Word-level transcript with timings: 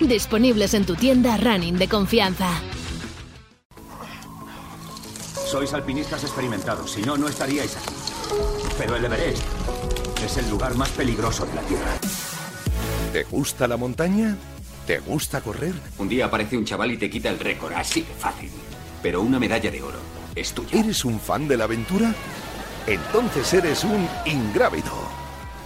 disponibles 0.00 0.74
en 0.74 0.84
tu 0.84 0.94
tienda 0.94 1.36
running 1.36 1.78
de 1.78 1.88
confianza. 1.88 2.48
Sois 5.46 5.72
alpinistas 5.72 6.24
experimentados, 6.24 6.90
si 6.90 7.02
no, 7.02 7.16
no 7.16 7.28
estaríais 7.28 7.76
aquí. 7.76 7.94
Pero 8.78 8.96
el 8.96 9.04
Everest 9.04 9.42
es 10.24 10.36
el 10.38 10.50
lugar 10.50 10.74
más 10.74 10.90
peligroso 10.90 11.46
de 11.46 11.54
la 11.54 11.62
Tierra. 11.62 11.92
¿Te 13.12 13.24
gusta 13.24 13.68
la 13.68 13.76
montaña? 13.76 14.36
¿Te 14.86 14.98
gusta 14.98 15.40
correr? 15.40 15.74
Un 15.98 16.08
día 16.08 16.26
aparece 16.26 16.56
un 16.56 16.64
chaval 16.64 16.92
y 16.92 16.98
te 16.98 17.08
quita 17.08 17.30
el 17.30 17.38
récord, 17.38 17.72
así 17.74 18.02
de 18.02 18.14
fácil. 18.14 18.50
Pero 19.02 19.22
una 19.22 19.38
medalla 19.38 19.70
de 19.70 19.82
oro 19.82 19.98
es 20.34 20.52
tuya. 20.52 20.78
¿Eres 20.78 21.04
un 21.04 21.18
fan 21.18 21.48
de 21.48 21.56
la 21.56 21.64
aventura? 21.64 22.14
Entonces 22.86 23.52
eres 23.54 23.84
un 23.84 24.08
ingrávido. 24.26 24.92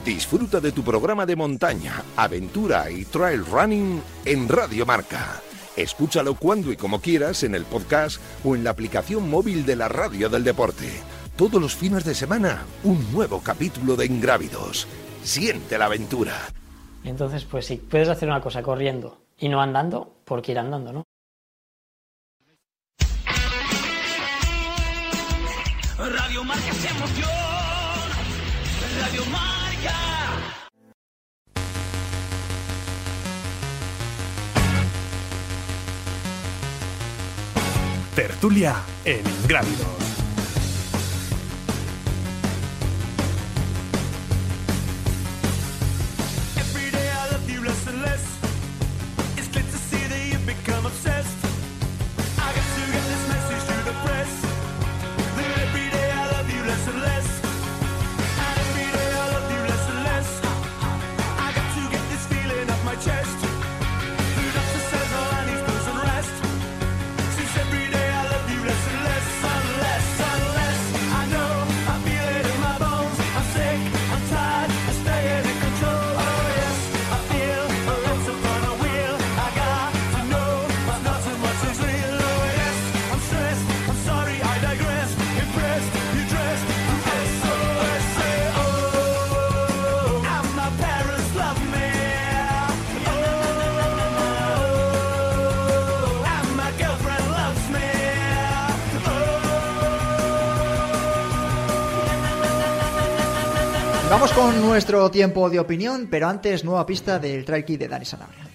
Disfruta 0.05 0.61
de 0.61 0.73
tu 0.73 0.83
programa 0.83 1.27
de 1.27 1.37
montaña, 1.37 2.03
aventura 2.17 2.91
y 2.91 3.05
trail 3.05 3.45
running 3.45 4.03
en 4.25 4.49
Radio 4.49 4.87
Marca. 4.87 5.43
Escúchalo 5.77 6.35
cuando 6.37 6.73
y 6.73 6.77
como 6.77 7.03
quieras 7.03 7.43
en 7.43 7.55
el 7.55 7.67
podcast 7.67 8.19
o 8.43 8.55
en 8.55 8.65
la 8.65 8.71
aplicación 8.71 9.29
móvil 9.29 9.67
de 9.67 9.77
la 9.77 9.89
radio 9.89 10.31
del 10.31 10.43
deporte. 10.43 10.89
Todos 11.37 11.61
los 11.61 11.77
fines 11.77 12.05
de 12.05 12.15
semana, 12.15 12.65
un 12.83 13.13
nuevo 13.13 13.43
capítulo 13.43 13.95
de 13.95 14.07
Ingrávidos. 14.07 14.89
Siente 15.23 15.77
la 15.77 15.85
aventura. 15.85 16.35
Entonces, 17.05 17.45
pues 17.45 17.67
si 17.67 17.77
puedes 17.77 18.09
hacer 18.09 18.29
una 18.29 18.41
cosa 18.41 18.63
corriendo 18.63 19.19
y 19.39 19.51
no 19.51 19.61
andando, 19.61 20.15
¿por 20.25 20.41
qué 20.41 20.53
ir 20.53 20.59
andando, 20.59 20.95
no? 20.95 21.05
Tertulia 38.21 38.77
en 39.07 39.23
Ingrávidos. 39.43 40.10
Con 104.61 104.69
nuestro 104.69 105.11
tiempo 105.11 105.49
de 105.49 105.59
opinión, 105.59 106.09
pero 106.11 106.29
antes 106.29 106.65
nueva 106.65 106.85
pista 106.85 107.19
del 107.19 107.45
Trail 107.45 107.65
Kit 107.65 107.81
de 107.81 107.89
Dani 107.89 108.05
Sanabria. 108.05 108.47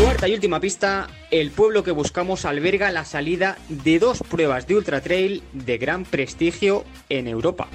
Cuarta 0.00 0.28
y 0.28 0.34
última 0.34 0.60
pista, 0.60 1.08
el 1.30 1.50
pueblo 1.50 1.82
que 1.82 1.90
buscamos 1.90 2.44
alberga 2.44 2.90
la 2.90 3.04
salida 3.04 3.56
de 3.68 3.98
dos 3.98 4.22
pruebas 4.28 4.66
de 4.66 4.76
ultra 4.76 5.00
trail 5.00 5.42
de 5.52 5.78
gran 5.78 6.04
prestigio 6.04 6.84
en 7.08 7.26
Europa. 7.28 7.68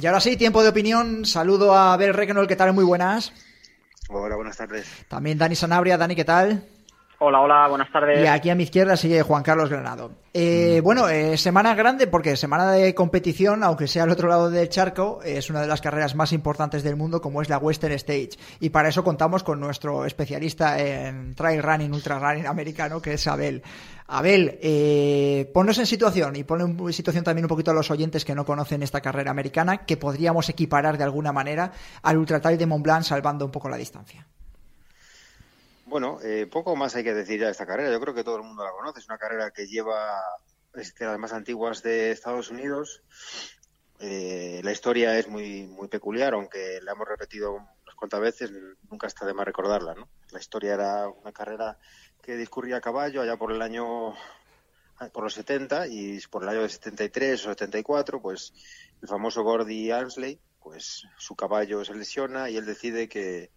Y 0.00 0.06
ahora 0.06 0.20
sí, 0.20 0.36
tiempo 0.36 0.62
de 0.62 0.68
opinión. 0.68 1.24
Saludo 1.24 1.74
a 1.74 1.94
Abel 1.94 2.14
Regnol, 2.14 2.46
¿qué 2.46 2.56
tal? 2.56 2.72
Muy 2.72 2.84
buenas. 2.84 3.32
Hola, 4.08 4.36
buenas 4.36 4.56
tardes. 4.56 4.86
También 5.08 5.38
Dani 5.38 5.54
Sanabria. 5.54 5.96
Dani, 5.96 6.14
¿qué 6.14 6.24
tal? 6.24 6.73
Hola, 7.26 7.40
hola, 7.40 7.68
buenas 7.68 7.90
tardes. 7.90 8.22
Y 8.22 8.26
aquí 8.26 8.50
a 8.50 8.54
mi 8.54 8.64
izquierda 8.64 8.98
sigue 8.98 9.22
Juan 9.22 9.42
Carlos 9.42 9.70
Granado. 9.70 10.10
Eh, 10.34 10.82
Bueno, 10.84 11.08
eh, 11.08 11.38
semana 11.38 11.74
grande 11.74 12.06
porque 12.06 12.36
semana 12.36 12.70
de 12.72 12.94
competición, 12.94 13.64
aunque 13.64 13.88
sea 13.88 14.02
al 14.02 14.10
otro 14.10 14.28
lado 14.28 14.50
del 14.50 14.68
charco, 14.68 15.20
es 15.24 15.48
una 15.48 15.62
de 15.62 15.66
las 15.66 15.80
carreras 15.80 16.14
más 16.14 16.34
importantes 16.34 16.82
del 16.82 16.96
mundo 16.96 17.22
como 17.22 17.40
es 17.40 17.48
la 17.48 17.56
Western 17.56 17.94
Stage. 17.94 18.30
Y 18.60 18.68
para 18.68 18.90
eso 18.90 19.02
contamos 19.02 19.42
con 19.42 19.58
nuestro 19.58 20.04
especialista 20.04 20.78
en 20.78 21.34
trail 21.34 21.62
running, 21.62 21.94
ultra 21.94 22.18
running 22.18 22.46
americano, 22.46 23.00
que 23.00 23.14
es 23.14 23.26
Abel. 23.26 23.62
Abel, 24.06 24.58
eh, 24.60 25.50
ponnos 25.54 25.78
en 25.78 25.86
situación 25.86 26.36
y 26.36 26.44
pon 26.44 26.60
en 26.60 26.92
situación 26.92 27.24
también 27.24 27.46
un 27.46 27.48
poquito 27.48 27.70
a 27.70 27.74
los 27.74 27.90
oyentes 27.90 28.22
que 28.26 28.34
no 28.34 28.44
conocen 28.44 28.82
esta 28.82 29.00
carrera 29.00 29.30
americana, 29.30 29.86
que 29.86 29.96
podríamos 29.96 30.50
equiparar 30.50 30.98
de 30.98 31.04
alguna 31.04 31.32
manera 31.32 31.72
al 32.02 32.18
Ultra 32.18 32.40
Trail 32.40 32.58
de 32.58 32.66
Mont 32.66 32.84
Blanc 32.84 33.02
salvando 33.02 33.46
un 33.46 33.50
poco 33.50 33.70
la 33.70 33.78
distancia. 33.78 34.26
Bueno, 35.94 36.18
eh, 36.24 36.48
poco 36.48 36.74
más 36.74 36.96
hay 36.96 37.04
que 37.04 37.14
decir 37.14 37.38
ya 37.38 37.46
de 37.46 37.52
esta 37.52 37.66
carrera. 37.66 37.92
Yo 37.92 38.00
creo 38.00 38.12
que 38.12 38.24
todo 38.24 38.38
el 38.38 38.42
mundo 38.42 38.64
la 38.64 38.72
conoce. 38.72 38.98
Es 38.98 39.06
una 39.06 39.16
carrera 39.16 39.52
que 39.52 39.68
lleva, 39.68 40.20
es 40.74 40.92
de 40.92 41.06
las 41.06 41.20
más 41.20 41.32
antiguas 41.32 41.84
de 41.84 42.10
Estados 42.10 42.50
Unidos. 42.50 43.04
Eh, 44.00 44.60
la 44.64 44.72
historia 44.72 45.16
es 45.16 45.28
muy, 45.28 45.68
muy 45.68 45.86
peculiar, 45.86 46.34
aunque 46.34 46.80
la 46.82 46.90
hemos 46.90 47.06
repetido 47.06 47.52
unas 47.52 47.94
cuantas 47.94 48.20
veces, 48.20 48.50
nunca 48.90 49.06
está 49.06 49.24
de 49.24 49.34
más 49.34 49.46
recordarla. 49.46 49.94
¿no? 49.94 50.08
La 50.32 50.40
historia 50.40 50.74
era 50.74 51.06
una 51.06 51.30
carrera 51.30 51.78
que 52.20 52.36
discurría 52.36 52.78
a 52.78 52.80
caballo 52.80 53.22
allá 53.22 53.36
por 53.36 53.52
el 53.52 53.62
año, 53.62 54.14
por 55.12 55.22
los 55.22 55.34
70 55.34 55.86
y 55.86 56.18
por 56.28 56.42
el 56.42 56.48
año 56.48 56.62
de 56.62 56.70
73 56.70 57.40
o 57.46 57.50
74, 57.50 58.20
pues 58.20 58.52
el 59.00 59.06
famoso 59.06 59.44
Gordy 59.44 59.92
Ansley, 59.92 60.40
pues 60.60 61.04
su 61.18 61.36
caballo 61.36 61.84
se 61.84 61.94
lesiona 61.94 62.50
y 62.50 62.56
él 62.56 62.66
decide 62.66 63.08
que, 63.08 63.52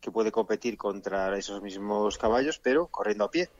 que 0.00 0.10
puede 0.10 0.32
competir 0.32 0.76
contra 0.76 1.36
esos 1.36 1.62
mismos 1.62 2.18
caballos, 2.18 2.58
pero 2.58 2.88
corriendo 2.88 3.24
a 3.24 3.30
pie. 3.30 3.50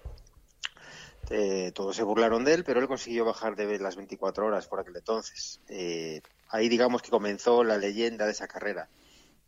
Eh, 1.28 1.70
todos 1.74 1.94
se 1.94 2.02
burlaron 2.02 2.44
de 2.44 2.54
él, 2.54 2.64
pero 2.64 2.80
él 2.80 2.88
consiguió 2.88 3.24
bajar 3.24 3.54
de 3.54 3.78
las 3.78 3.94
24 3.96 4.46
horas 4.46 4.66
por 4.66 4.80
aquel 4.80 4.96
entonces. 4.96 5.60
Eh, 5.68 6.20
ahí 6.48 6.68
digamos 6.68 7.02
que 7.02 7.10
comenzó 7.10 7.62
la 7.62 7.78
leyenda 7.78 8.24
de 8.26 8.32
esa 8.32 8.48
carrera. 8.48 8.90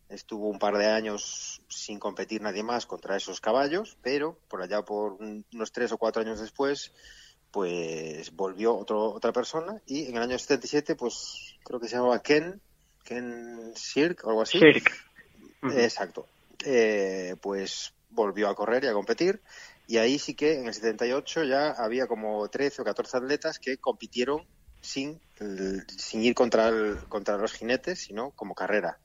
Estuvo 0.08 0.48
un 0.48 0.58
par 0.58 0.76
de 0.76 0.86
años 0.86 1.62
sin 1.68 1.98
competir 1.98 2.42
nadie 2.42 2.62
más 2.62 2.86
contra 2.86 3.16
esos 3.16 3.40
caballos, 3.40 3.96
pero 4.02 4.38
por 4.48 4.62
allá 4.62 4.82
por 4.82 5.14
un- 5.14 5.44
unos 5.52 5.72
tres 5.72 5.90
o 5.90 5.98
cuatro 5.98 6.22
años 6.22 6.38
después, 6.38 6.92
pues 7.50 8.30
volvió 8.34 8.76
otro, 8.76 9.10
otra 9.10 9.32
persona 9.32 9.82
y 9.86 10.06
en 10.06 10.16
el 10.16 10.22
año 10.22 10.38
77, 10.38 10.94
pues 10.94 11.56
creo 11.64 11.80
que 11.80 11.88
se 11.88 11.96
llamaba 11.96 12.20
Ken, 12.22 12.60
Ken 13.02 13.72
Sirk 13.74 14.24
o 14.24 14.30
algo 14.30 14.42
así. 14.42 14.58
Sirk. 14.58 14.92
Exacto. 15.62 16.28
Eh, 16.64 17.36
pues 17.40 17.94
volvió 18.08 18.48
a 18.48 18.54
correr 18.54 18.84
y 18.84 18.86
a 18.86 18.92
competir 18.92 19.42
y 19.86 19.96
ahí 19.98 20.18
sí 20.18 20.34
que 20.34 20.58
en 20.58 20.66
el 20.66 20.74
78 20.74 21.44
ya 21.44 21.70
había 21.70 22.06
como 22.06 22.48
13 22.48 22.82
o 22.82 22.84
14 22.84 23.16
atletas 23.16 23.58
que 23.58 23.78
compitieron 23.78 24.46
sin, 24.80 25.20
sin 25.98 26.22
ir 26.22 26.34
contra, 26.34 26.68
el- 26.68 26.98
contra 27.08 27.36
los 27.36 27.52
jinetes, 27.52 28.00
sino 28.00 28.30
como 28.32 28.54
carrera. 28.54 29.00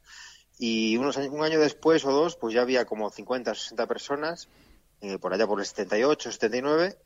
Y 0.57 0.97
unos, 0.97 1.17
un 1.17 1.43
año 1.43 1.59
después 1.59 2.05
o 2.05 2.11
dos, 2.11 2.37
pues 2.37 2.53
ya 2.53 2.61
había 2.63 2.85
como 2.85 3.09
50 3.11 3.51
o 3.51 3.55
60 3.55 3.87
personas, 3.87 4.49
eh, 5.01 5.19
por 5.19 5.33
allá 5.33 5.47
por 5.47 5.59
el 5.59 5.65
78, 5.65 6.31
79, 6.31 6.97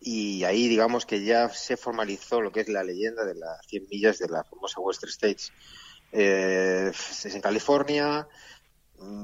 y 0.00 0.44
ahí 0.44 0.68
digamos 0.68 1.06
que 1.06 1.24
ya 1.24 1.48
se 1.48 1.76
formalizó 1.76 2.40
lo 2.40 2.52
que 2.52 2.60
es 2.60 2.68
la 2.68 2.84
leyenda 2.84 3.24
de 3.24 3.34
las 3.34 3.58
100 3.66 3.86
millas 3.90 4.18
de 4.18 4.28
la 4.28 4.44
famosa 4.44 4.80
Western 4.80 5.10
States. 5.10 5.52
Eh, 6.12 6.92
en 7.24 7.40
California, 7.40 8.26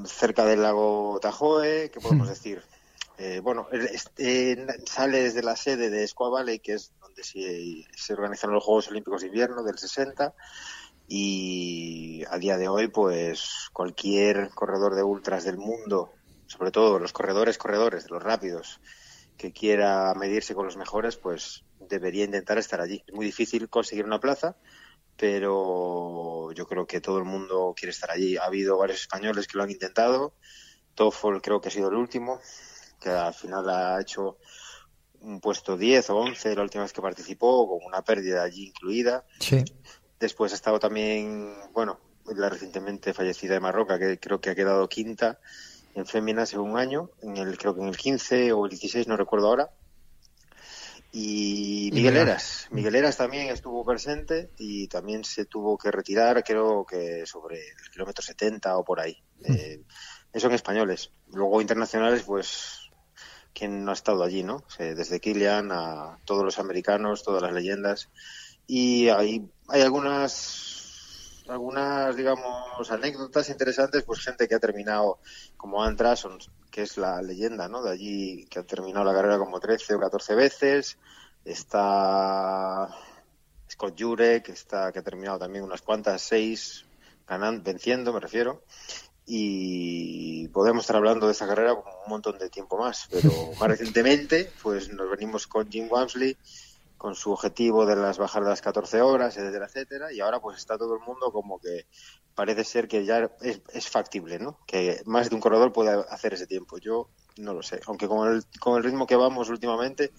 cerca 0.06 0.44
del 0.44 0.62
lago 0.62 1.18
Tahoe, 1.20 1.90
¿qué 1.90 2.00
podemos 2.00 2.28
decir? 2.28 2.62
Eh, 3.18 3.40
bueno, 3.40 3.68
este, 3.72 4.66
sale 4.86 5.22
desde 5.22 5.42
la 5.42 5.56
sede 5.56 5.90
de 5.90 6.06
Squaw 6.06 6.30
Valley, 6.30 6.58
que 6.58 6.74
es 6.74 6.92
donde 7.00 7.22
se, 7.22 7.84
se 7.94 8.12
organizaron 8.14 8.54
los 8.54 8.64
Juegos 8.64 8.88
Olímpicos 8.88 9.20
de 9.20 9.28
Invierno 9.28 9.62
del 9.62 9.78
60, 9.78 10.34
y 11.08 12.24
a 12.30 12.38
día 12.38 12.56
de 12.56 12.68
hoy, 12.68 12.88
pues 12.88 13.68
cualquier 13.72 14.50
corredor 14.50 14.94
de 14.94 15.02
ultras 15.02 15.44
del 15.44 15.58
mundo, 15.58 16.12
sobre 16.46 16.70
todo 16.70 16.98
los 16.98 17.12
corredores, 17.12 17.58
corredores, 17.58 18.04
de 18.04 18.10
los 18.10 18.22
rápidos, 18.22 18.80
que 19.36 19.52
quiera 19.52 20.14
medirse 20.14 20.54
con 20.54 20.64
los 20.64 20.76
mejores, 20.76 21.16
pues 21.16 21.64
debería 21.80 22.24
intentar 22.24 22.58
estar 22.58 22.80
allí. 22.80 23.02
Es 23.06 23.14
muy 23.14 23.26
difícil 23.26 23.68
conseguir 23.68 24.04
una 24.04 24.20
plaza, 24.20 24.56
pero 25.16 26.52
yo 26.52 26.66
creo 26.66 26.86
que 26.86 27.00
todo 27.00 27.18
el 27.18 27.24
mundo 27.24 27.74
quiere 27.76 27.90
estar 27.90 28.10
allí. 28.10 28.36
Ha 28.36 28.44
habido 28.44 28.78
varios 28.78 29.00
españoles 29.00 29.46
que 29.46 29.56
lo 29.56 29.64
han 29.64 29.70
intentado. 29.70 30.34
Toffol 30.94 31.40
creo 31.40 31.60
que 31.60 31.68
ha 31.68 31.72
sido 31.72 31.88
el 31.88 31.94
último, 31.94 32.40
que 33.00 33.10
al 33.10 33.34
final 33.34 33.68
ha 33.70 34.00
hecho 34.00 34.38
un 35.20 35.40
puesto 35.40 35.76
10 35.76 36.10
o 36.10 36.16
11 36.16 36.56
la 36.56 36.62
última 36.62 36.82
vez 36.82 36.92
que 36.92 37.00
participó, 37.00 37.68
con 37.68 37.86
una 37.86 38.02
pérdida 38.02 38.42
allí 38.42 38.66
incluida. 38.68 39.24
Sí. 39.38 39.64
Después 40.18 40.52
ha 40.52 40.56
estado 40.56 40.78
también, 40.78 41.54
bueno, 41.72 41.98
la 42.26 42.48
recientemente 42.48 43.14
fallecida 43.14 43.54
de 43.54 43.60
Marroca, 43.60 43.98
que 43.98 44.18
creo 44.18 44.40
que 44.40 44.50
ha 44.50 44.54
quedado 44.54 44.88
quinta 44.88 45.40
en 45.94 46.06
féminas 46.06 46.52
en 46.54 46.60
un 46.60 46.78
año, 46.78 47.10
en 47.22 47.36
el, 47.36 47.58
creo 47.58 47.74
que 47.74 47.82
en 47.82 47.88
el 47.88 47.96
15 47.96 48.52
o 48.52 48.64
el 48.64 48.70
16, 48.70 49.08
no 49.08 49.16
recuerdo 49.16 49.48
ahora. 49.48 49.70
Y 51.14 51.90
Miguel. 51.92 52.16
Eras, 52.16 52.68
Miguel 52.70 52.94
Eras 52.94 53.18
también 53.18 53.48
estuvo 53.50 53.84
presente 53.84 54.50
y 54.58 54.88
también 54.88 55.24
se 55.24 55.44
tuvo 55.44 55.76
que 55.76 55.90
retirar, 55.90 56.42
creo 56.42 56.86
que 56.86 57.26
sobre 57.26 57.58
el 57.58 57.90
kilómetro 57.92 58.22
70 58.22 58.78
o 58.78 58.82
por 58.82 58.98
ahí. 58.98 59.22
Eh, 59.44 59.82
son 60.34 60.52
españoles. 60.52 61.12
Luego 61.28 61.60
internacionales, 61.60 62.22
pues, 62.22 62.90
¿quién 63.52 63.84
no 63.84 63.90
ha 63.90 63.94
estado 63.94 64.24
allí, 64.24 64.42
no? 64.42 64.64
Desde 64.78 65.20
Kilian 65.20 65.70
a 65.70 66.18
todos 66.24 66.44
los 66.44 66.58
americanos, 66.58 67.22
todas 67.22 67.42
las 67.42 67.52
leyendas. 67.52 68.08
Y 68.66 69.08
hay, 69.10 69.50
hay 69.68 69.82
algunas, 69.82 71.42
algunas, 71.46 72.16
digamos, 72.16 72.90
anécdotas 72.90 73.50
interesantes, 73.50 74.02
pues 74.04 74.20
gente 74.20 74.48
que 74.48 74.54
ha 74.54 74.60
terminado 74.60 75.18
como 75.58 75.82
Ann 75.82 75.96
Trasson, 75.96 76.38
que 76.72 76.82
es 76.82 76.96
la 76.96 77.22
leyenda, 77.22 77.68
¿no? 77.68 77.82
De 77.82 77.90
allí, 77.92 78.46
que 78.46 78.58
ha 78.58 78.62
terminado 78.64 79.04
la 79.04 79.12
carrera 79.12 79.38
como 79.38 79.60
13 79.60 79.94
o 79.94 80.00
14 80.00 80.34
veces. 80.34 80.98
Está 81.44 82.88
Scott 83.70 83.94
Jurek, 83.96 84.44
que 84.44 84.52
está, 84.52 84.90
que 84.90 84.98
ha 84.98 85.02
terminado 85.02 85.38
también 85.38 85.64
unas 85.64 85.82
cuantas, 85.82 86.22
seis, 86.22 86.86
ganando, 87.28 87.62
venciendo, 87.62 88.12
me 88.12 88.20
refiero. 88.20 88.64
Y 89.26 90.48
podemos 90.48 90.82
estar 90.82 90.96
hablando 90.96 91.26
de 91.26 91.32
esta 91.32 91.46
carrera 91.46 91.74
un 91.74 91.82
montón 92.08 92.38
de 92.38 92.48
tiempo 92.48 92.78
más, 92.78 93.06
pero 93.10 93.30
más 93.60 93.68
recientemente, 93.68 94.50
pues 94.62 94.90
nos 94.92 95.10
venimos 95.10 95.46
con 95.46 95.70
Jim 95.70 95.86
Wamsley, 95.90 96.36
con 97.02 97.16
su 97.16 97.32
objetivo 97.32 97.84
de 97.84 97.96
las 97.96 98.16
bajar 98.16 98.44
de 98.44 98.50
las 98.50 98.62
14 98.62 99.02
horas, 99.02 99.36
etcétera, 99.36 99.66
etcétera, 99.66 100.12
y 100.12 100.20
ahora 100.20 100.38
pues 100.38 100.56
está 100.56 100.78
todo 100.78 100.94
el 100.94 101.00
mundo 101.00 101.32
como 101.32 101.58
que 101.58 101.86
parece 102.36 102.62
ser 102.62 102.86
que 102.86 103.04
ya 103.04 103.28
es, 103.40 103.88
factible, 103.88 104.38
¿no? 104.38 104.60
Que 104.68 105.02
más 105.04 105.28
de 105.28 105.34
un 105.34 105.40
corredor 105.40 105.72
puede 105.72 105.90
hacer 106.08 106.34
ese 106.34 106.46
tiempo. 106.46 106.78
Yo 106.78 107.10
no 107.38 107.54
lo 107.54 107.64
sé, 107.64 107.80
aunque 107.88 108.06
con 108.06 108.28
el, 108.28 108.44
con 108.60 108.76
el 108.76 108.84
ritmo 108.84 109.08
que 109.08 109.16
vamos 109.16 109.50
últimamente, 109.50 110.12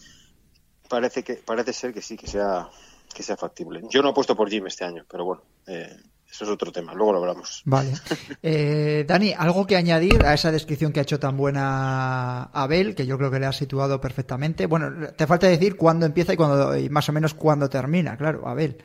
parece 0.89 1.23
que 1.23 1.35
parece 1.35 1.71
ser 1.71 1.93
que 1.93 2.01
sí, 2.01 2.17
que 2.17 2.27
sea 2.27 2.69
que 3.15 3.23
sea 3.23 3.37
factible. 3.37 3.81
Yo 3.89 4.01
no 4.01 4.09
apuesto 4.09 4.35
por 4.35 4.49
Jim 4.49 4.67
este 4.67 4.83
año, 4.83 5.05
pero 5.09 5.23
bueno, 5.23 5.43
eh, 5.67 5.95
eso 6.33 6.45
es 6.45 6.49
otro 6.49 6.71
tema, 6.71 6.95
luego 6.95 7.13
lo 7.13 7.19
hablamos. 7.19 7.61
Vale. 7.65 7.93
Eh, 8.41 9.05
Dani, 9.07 9.33
¿algo 9.37 9.65
que 9.65 9.75
añadir 9.77 10.25
a 10.25 10.33
esa 10.33 10.51
descripción 10.51 10.91
que 10.91 10.99
ha 10.99 11.03
hecho 11.03 11.19
tan 11.19 11.37
buena 11.37 12.43
Abel, 12.45 12.95
que 12.95 13.05
yo 13.05 13.17
creo 13.17 13.31
que 13.31 13.39
le 13.39 13.45
ha 13.45 13.53
situado 13.53 14.01
perfectamente? 14.01 14.65
Bueno, 14.65 15.11
te 15.15 15.27
falta 15.27 15.47
decir 15.47 15.77
cuándo 15.77 16.05
empieza 16.05 16.33
y, 16.33 16.37
cuándo, 16.37 16.75
y 16.75 16.89
más 16.89 17.07
o 17.07 17.13
menos 17.13 17.33
cuándo 17.35 17.69
termina, 17.69 18.17
claro, 18.17 18.47
Abel. 18.47 18.83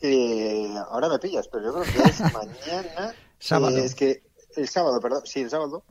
Eh, 0.00 0.74
ahora 0.90 1.08
me 1.08 1.18
pillas, 1.18 1.48
pero 1.48 1.64
yo 1.64 1.72
creo 1.72 1.84
que 1.84 2.10
es 2.10 2.20
mañana. 2.32 3.14
Sábado. 3.38 3.78
Eh, 3.78 3.84
es 3.84 3.94
que 3.94 4.22
el 4.56 4.68
sábado, 4.68 5.00
perdón, 5.00 5.22
sí, 5.24 5.40
el 5.40 5.50
sábado. 5.50 5.84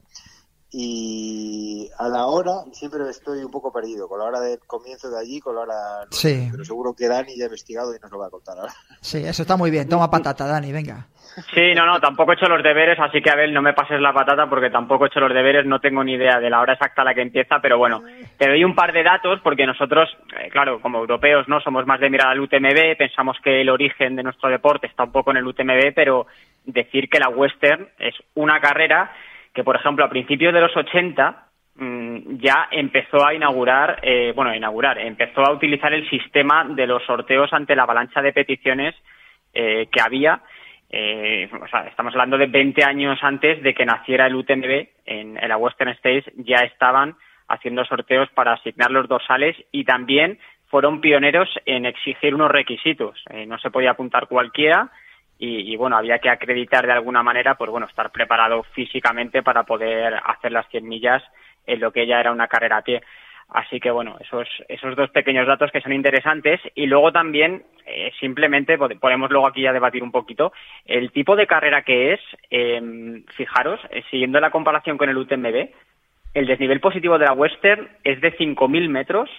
Y 0.76 1.88
a 2.00 2.08
la 2.08 2.26
hora 2.26 2.64
siempre 2.72 3.08
estoy 3.08 3.44
un 3.44 3.52
poco 3.52 3.72
perdido, 3.72 4.08
con 4.08 4.18
la 4.18 4.26
hora 4.26 4.40
del 4.40 4.58
comienzo 4.66 5.12
de 5.12 5.20
allí, 5.20 5.40
con 5.40 5.54
la 5.54 5.62
hora. 5.62 6.06
no 6.06 6.12
Sí. 6.12 6.48
Pero 6.50 6.66
seguro 6.66 6.96
que 6.96 7.08
Dani 7.08 7.38
ya 7.38 7.44
ha 7.44 7.48
investigado 7.48 7.96
y 7.96 8.00
nos 8.00 8.12
lo 8.12 8.18
va 8.18 8.28
a 8.28 8.32
contar 8.32 8.58
ahora. 8.58 8.74
Sí, 9.00 9.20
eso 9.24 9.44
está 9.44 9.56
muy 9.56 9.70
bien. 9.70 9.88
Toma 9.88 10.10
patata, 10.10 10.48
Dani, 10.48 10.72
venga. 10.72 11.08
Sí, 11.54 11.74
no, 11.76 11.86
no, 11.86 12.00
tampoco 12.00 12.32
he 12.32 12.36
hecho 12.36 12.48
los 12.48 12.64
deberes, 12.64 13.00
así 13.00 13.22
que 13.22 13.30
Abel, 13.30 13.54
no 13.54 13.62
me 13.62 13.74
pases 13.74 14.00
la 14.00 14.14
patata 14.14 14.48
porque 14.48 14.70
tampoco 14.70 15.06
he 15.06 15.08
hecho 15.08 15.20
los 15.20 15.34
deberes, 15.34 15.66
no 15.66 15.80
tengo 15.80 16.04
ni 16.04 16.14
idea 16.14 16.40
de 16.40 16.50
la 16.50 16.62
hora 16.62 16.74
exacta 16.74 17.02
a 17.02 17.06
la 17.06 17.14
que 17.14 17.22
empieza, 17.22 17.60
pero 17.60 17.78
bueno, 17.78 18.04
te 18.38 18.48
doy 18.48 18.64
un 18.64 18.76
par 18.76 18.94
de 18.94 19.04
datos 19.04 19.40
porque 19.44 19.66
nosotros, 19.66 20.10
eh, 20.40 20.50
claro, 20.50 20.80
como 20.80 21.00
europeos, 21.00 21.48
no 21.48 21.60
somos 21.62 21.88
más 21.88 22.00
de 22.00 22.10
mirar 22.10 22.30
al 22.30 22.40
UTMB, 22.40 22.98
pensamos 22.98 23.38
que 23.44 23.62
el 23.62 23.70
origen 23.70 24.16
de 24.16 24.24
nuestro 24.24 24.50
deporte 24.50 24.88
está 24.88 25.04
un 25.04 25.12
poco 25.12 25.32
en 25.32 25.38
el 25.38 25.48
UTMB, 25.48 25.94
pero 25.96 26.28
decir 26.66 27.10
que 27.10 27.20
la 27.20 27.30
Western 27.30 27.90
es 27.98 28.16
una 28.36 28.60
carrera 28.60 29.12
que, 29.54 29.64
por 29.64 29.76
ejemplo, 29.76 30.04
a 30.04 30.10
principios 30.10 30.54
de 30.54 30.62
los 30.62 30.76
80 30.76 31.48
mm, 31.76 32.38
ya 32.38 32.68
empezó 32.72 33.26
a 33.26 33.34
inaugurar, 33.34 34.00
eh, 34.02 34.34
bueno, 34.36 34.54
inaugurar, 34.56 34.98
empezó 35.00 35.42
a 35.42 35.52
utilizar 35.52 35.94
el 35.94 36.10
sistema 36.10 36.66
de 36.66 36.88
los 36.88 37.04
sorteos 37.06 37.54
ante 37.54 37.76
la 37.76 37.84
avalancha 37.84 38.22
de 38.22 38.34
peticiones 38.34 38.96
eh, 39.54 39.88
que 39.92 40.02
había. 40.02 40.42
eh, 40.90 41.50
o 41.62 41.68
sea, 41.68 41.88
estamos 41.88 42.14
hablando 42.14 42.38
de 42.38 42.48
20 42.48 42.84
años 42.84 43.20
antes 43.24 43.62
de 43.64 43.74
que 43.74 43.86
naciera 43.86 44.28
el 44.28 44.36
UTMB 44.36 44.88
en, 45.06 45.38
en 45.38 45.50
la 45.50 45.58
Western 45.58 45.90
States, 45.92 46.26
ya 46.38 46.58
estaban 46.58 47.16
haciendo 47.48 47.84
sorteos 47.86 48.30
para 48.30 48.54
asignar 48.54 48.92
los 48.92 49.08
dorsales 49.08 49.56
y 49.72 49.84
también 49.86 50.40
fueron 50.68 51.02
pioneros 51.02 51.50
en 51.66 51.86
exigir 51.86 52.34
unos 52.34 52.52
requisitos. 52.52 53.24
Eh, 53.30 53.46
no 53.46 53.60
se 53.60 53.70
podía 53.70 53.92
apuntar 53.92 54.28
cualquiera 54.28 54.90
y, 55.40 55.76
bueno, 55.76 55.98
había 55.98 56.20
que 56.20 56.30
acreditar 56.30 56.86
de 56.86 56.94
alguna 56.94 57.22
manera, 57.22 57.56
pues 57.56 57.70
bueno, 57.70 57.86
estar 57.88 58.12
preparado 58.12 58.64
físicamente 58.64 59.44
para 59.44 59.64
poder 59.64 60.14
hacer 60.26 60.52
las 60.54 60.68
100 60.70 60.88
millas 60.88 61.22
en 61.68 61.82
lo 61.82 61.92
que 61.92 62.08
ya 62.08 62.20
era 62.20 62.32
una 62.32 62.48
carrera 62.48 62.78
a 62.78 62.82
pie. 62.82 63.02
Así 63.50 63.80
que 63.80 63.92
bueno, 63.92 64.16
esos, 64.22 64.48
esos 64.70 64.96
dos 64.96 65.10
pequeños 65.12 65.46
datos 65.46 65.70
que 65.72 65.82
son 65.82 65.92
interesantes 65.94 66.62
y 66.76 66.86
luego 66.88 67.12
también 67.12 67.64
eh, 67.86 68.12
simplemente 68.20 68.80
pod- 68.80 68.98
podemos 69.00 69.30
luego 69.30 69.46
aquí 69.48 69.62
ya 69.62 69.74
debatir 69.74 70.02
un 70.02 70.12
poquito 70.12 70.54
el 70.86 71.12
tipo 71.12 71.36
de 71.36 71.46
carrera 71.46 71.82
que 71.84 72.14
es, 72.14 72.22
eh, 72.50 73.22
fijaros, 73.36 73.80
eh, 73.92 74.02
siguiendo 74.10 74.40
la 74.40 74.50
comparación 74.50 74.98
con 74.98 75.10
el 75.10 75.18
UTMB, 75.18 75.70
el 76.34 76.46
desnivel 76.48 76.80
positivo 76.80 77.20
de 77.20 77.26
la 77.26 77.34
Western 77.34 77.90
es 78.04 78.22
de 78.22 78.36
5.000 78.38 78.90
metros 78.90 79.30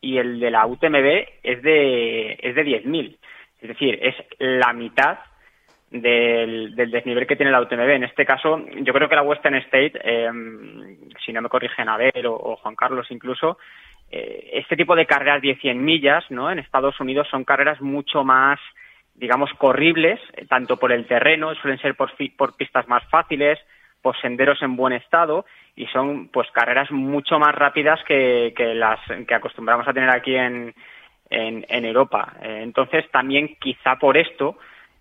y 0.00 0.18
el 0.18 0.38
de 0.40 0.50
la 0.50 0.66
UTMB 0.66 1.26
es 1.42 1.62
de, 1.62 2.32
es 2.42 2.54
de 2.54 2.64
10.000. 2.64 3.16
Es 3.60 3.68
decir, 3.68 3.98
es 4.02 4.14
la 4.38 4.72
mitad 4.72 5.18
del, 5.90 6.74
del 6.74 6.90
desnivel 6.90 7.26
que 7.26 7.36
tiene 7.36 7.52
la 7.52 7.60
UTMB. 7.60 7.90
En 7.90 8.04
este 8.04 8.26
caso, 8.26 8.64
yo 8.82 8.92
creo 8.92 9.08
que 9.08 9.16
la 9.16 9.22
Western 9.22 9.54
State, 9.56 9.92
eh, 10.02 10.30
si 11.24 11.32
no 11.32 11.42
me 11.42 11.48
corrigen 11.48 11.88
Abel 11.88 12.26
o, 12.26 12.34
o 12.34 12.56
Juan 12.56 12.76
Carlos 12.76 13.06
incluso, 13.10 13.58
eh, 14.10 14.50
este 14.52 14.76
tipo 14.76 14.94
de 14.94 15.06
carreras 15.06 15.42
de 15.42 15.56
100 15.56 15.84
millas 15.84 16.24
¿no? 16.30 16.50
en 16.50 16.58
Estados 16.58 16.98
Unidos 17.00 17.26
son 17.30 17.44
carreras 17.44 17.80
mucho 17.80 18.24
más, 18.24 18.60
digamos, 19.14 19.50
corribles, 19.54 20.20
eh, 20.34 20.46
tanto 20.46 20.76
por 20.76 20.92
el 20.92 21.06
terreno, 21.06 21.54
suelen 21.56 21.80
ser 21.80 21.94
por, 21.96 22.12
por 22.36 22.56
pistas 22.56 22.86
más 22.88 23.04
fáciles, 23.08 23.58
por 24.02 24.20
senderos 24.20 24.62
en 24.62 24.76
buen 24.76 24.92
estado 24.92 25.44
y 25.74 25.86
son 25.86 26.28
pues 26.28 26.48
carreras 26.52 26.90
mucho 26.90 27.38
más 27.38 27.54
rápidas 27.54 27.98
que, 28.04 28.54
que 28.56 28.74
las 28.74 29.00
que 29.26 29.34
acostumbramos 29.34 29.88
a 29.88 29.92
tener 29.92 30.10
aquí 30.10 30.34
en, 30.36 30.74
en, 31.30 31.84
Europa. 31.84 32.34
Eh, 32.42 32.60
entonces, 32.62 33.10
también 33.10 33.56
quizá 33.60 33.96
por 33.96 34.16
esto, 34.16 34.58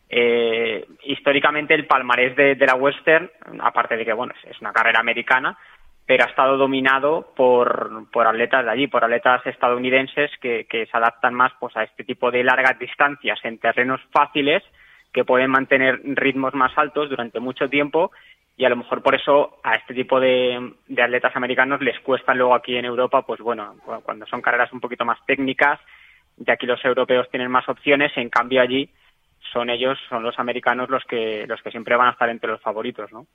eh, 0.09 0.85
históricamente 1.03 1.73
el 1.73 1.87
palmarés 1.87 2.35
de, 2.35 2.55
la 2.55 2.75
Western, 2.75 3.29
aparte 3.59 3.97
de 3.97 4.05
que 4.05 4.13
bueno 4.13 4.33
es- 4.43 4.61
una 4.61 4.73
carrera 4.73 4.99
americana, 4.99 5.57
pero 6.05 6.23
ha 6.23 6.27
estado 6.27 6.57
dominado 6.57 7.33
por, 7.35 8.09
por 8.11 8.27
atletas 8.27 8.63
de 8.63 8.71
allí, 8.71 8.87
por 8.87 9.03
atletas 9.03 9.45
estadounidenses 9.47 10.29
que, 10.39 10.67
se 10.69 10.97
adaptan 10.97 11.33
más 11.33 11.51
pues 11.59 11.75
a 11.75 11.83
este 11.83 12.03
tipo 12.03 12.29
de 12.29 12.43
largas 12.43 12.77
distancias 12.77 13.39
en 13.43 13.57
terrenos 13.57 13.99
fáciles 14.11 14.63
que 15.11 15.25
pueden 15.25 15.49
mantener 15.49 16.01
ritmos 16.03 16.53
más 16.53 16.77
altos 16.77 17.09
durante 17.09 17.39
mucho 17.39 17.67
tiempo 17.69 18.11
y 18.57 18.65
a 18.65 18.69
lo 18.69 18.75
mejor 18.75 19.01
por 19.01 19.15
eso 19.15 19.57
a 19.63 19.75
este 19.75 19.93
tipo 19.93 20.19
de, 20.19 20.73
atletas 20.91 21.35
americanos 21.35 21.81
les 21.81 21.99
cuesta 22.01 22.33
luego 22.33 22.53
aquí 22.53 22.77
en 22.77 22.85
Europa, 22.85 23.23
pues 23.23 23.41
bueno, 23.41 23.75
cu- 23.83 24.01
cuando 24.03 24.25
son 24.27 24.41
carreras 24.41 24.71
un 24.71 24.79
poquito 24.79 25.05
más 25.05 25.17
técnicas, 25.25 25.79
ya 26.37 26.53
aquí 26.53 26.65
los 26.65 26.83
europeos 26.83 27.27
tienen 27.31 27.49
más 27.51 27.67
opciones, 27.69 28.11
en 28.15 28.29
cambio 28.29 28.61
allí 28.61 28.89
son 29.53 29.69
ellos, 29.69 29.97
son 30.09 30.23
los 30.23 30.37
americanos 30.39 30.89
los 30.89 31.03
que 31.07 31.45
los 31.47 31.61
que 31.61 31.69
siempre 31.71 31.95
van 31.95 32.07
a 32.07 32.11
estar 32.11 32.27
entre 32.29 32.49
los 32.49 32.59
favoritos, 32.61 33.11
¿no? 33.13 33.27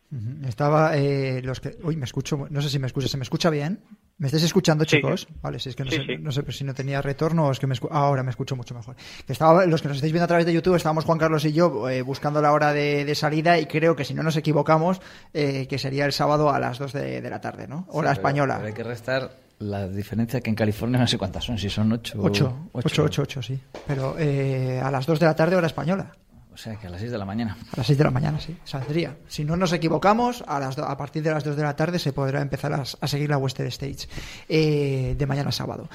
Estaba 0.47 0.97
eh, 0.97 1.41
los 1.43 1.61
que. 1.61 1.77
Uy, 1.85 1.97
me 1.97 2.05
escucho. 2.05 2.47
No 2.51 2.61
sé 2.61 2.69
si 2.69 2.79
me 2.79 2.89
escucha. 2.89 3.07
¿Se 3.09 3.17
me 3.17 3.23
escucha 3.23 3.49
bien? 3.49 3.81
¿Me 4.19 4.27
estáis 4.27 4.43
escuchando, 4.45 4.85
Sí. 4.85 4.97
chicos? 4.97 5.29
Vale, 5.41 5.59
si 5.61 5.71
es 5.71 5.77
que 5.77 5.85
no, 5.85 5.91
Sí, 5.91 5.97
sé, 5.99 6.03
sí. 6.05 6.17
no 6.19 6.31
sé 6.33 6.43
si 6.53 6.65
no 6.65 6.75
tenía 6.75 7.01
retorno 7.01 7.47
o 7.47 7.53
es 7.53 7.59
que 7.61 7.67
me 7.69 7.75
escu- 7.75 7.89
ahora 7.91 8.23
me 8.23 8.31
escucho 8.31 8.55
mucho 8.57 8.75
mejor. 8.75 8.97
Estaba, 9.29 9.65
los 9.65 9.81
que 9.81 9.89
nos 9.89 9.97
estáis 9.99 10.13
viendo 10.13 10.25
a 10.25 10.29
través 10.29 10.45
de 10.45 10.53
YouTube, 10.53 10.75
estábamos 10.75 11.05
Juan 11.07 11.17
Carlos 11.19 11.45
y 11.47 11.53
yo 11.55 11.89
eh, 11.89 12.03
buscando 12.03 12.43
la 12.43 12.53
hora 12.53 12.73
de, 12.75 13.05
de 13.07 13.15
salida 13.15 13.59
y 13.59 13.65
creo 13.67 13.97
que 13.97 14.05
si 14.05 14.13
no 14.13 14.23
nos 14.23 14.37
equivocamos, 14.37 15.01
eh, 15.33 15.67
que 15.69 15.79
sería 15.79 16.05
el 16.05 16.13
sábado 16.13 16.51
a 16.51 16.59
las 16.59 16.79
2 16.79 16.93
de, 16.93 17.23
de 17.23 17.31
la 17.31 17.41
tarde, 17.41 17.67
¿no? 17.67 17.87
Hora 17.89 18.11
pero- 18.11 18.13
española. 18.13 18.57
pero 18.57 18.67
hay 18.67 18.75
que 18.75 18.83
restar 18.85 19.31
la 19.61 19.87
diferencia 19.89 20.41
que 20.41 20.51
en 20.51 20.57
California 20.57 20.99
no 20.99 21.07
sé 21.07 21.17
cuántas 21.17 21.45
son, 21.45 21.57
si 21.57 21.71
son 21.71 21.93
ocho. 21.93 22.19
8, 22.21 22.69
8, 22.73 23.03
8, 23.05 23.23
8, 23.23 23.43
sí. 23.43 23.61
Pero 23.87 24.17
eh, 24.19 24.81
a 24.83 24.91
las 24.91 25.07
2 25.07 25.19
de 25.21 25.27
la 25.27 25.35
tarde, 25.37 25.55
hora 25.57 25.67
española. 25.69 26.13
O 26.53 26.57
sea, 26.57 26.77
que 26.77 26.89
a 26.89 26.91
las 26.91 27.01
6 27.01 27.13
de 27.13 27.19
la 27.19 27.25
mañana. 27.25 27.57
A 27.73 27.77
las 27.79 27.87
6 27.87 27.97
de 27.99 28.05
la 28.05 28.11
mañana, 28.11 28.41
sí, 28.41 28.57
saldría. 28.65 29.17
Si 29.29 29.45
no 29.45 29.57
nos 29.57 29.73
equivocamos, 29.73 30.43
a, 30.47 30.59
las 30.59 30.75
do- 30.77 30.85
a 30.85 30.97
partir 30.97 31.23
de 31.23 31.31
las 31.31 31.45
2 31.45 31.57
de 31.57 31.63
la 31.63 31.77
tarde 31.77 31.99
se 31.99 32.13
podrá 32.13 32.43
empezar 32.43 32.73
a, 32.73 32.83
a 32.83 33.07
seguir 33.07 33.31
la 33.31 33.39
Western 33.39 33.69
Stage 33.69 34.09
eh, 34.49 35.15
de 35.17 35.27
mañana 35.27 35.53
sábado. 35.53 35.89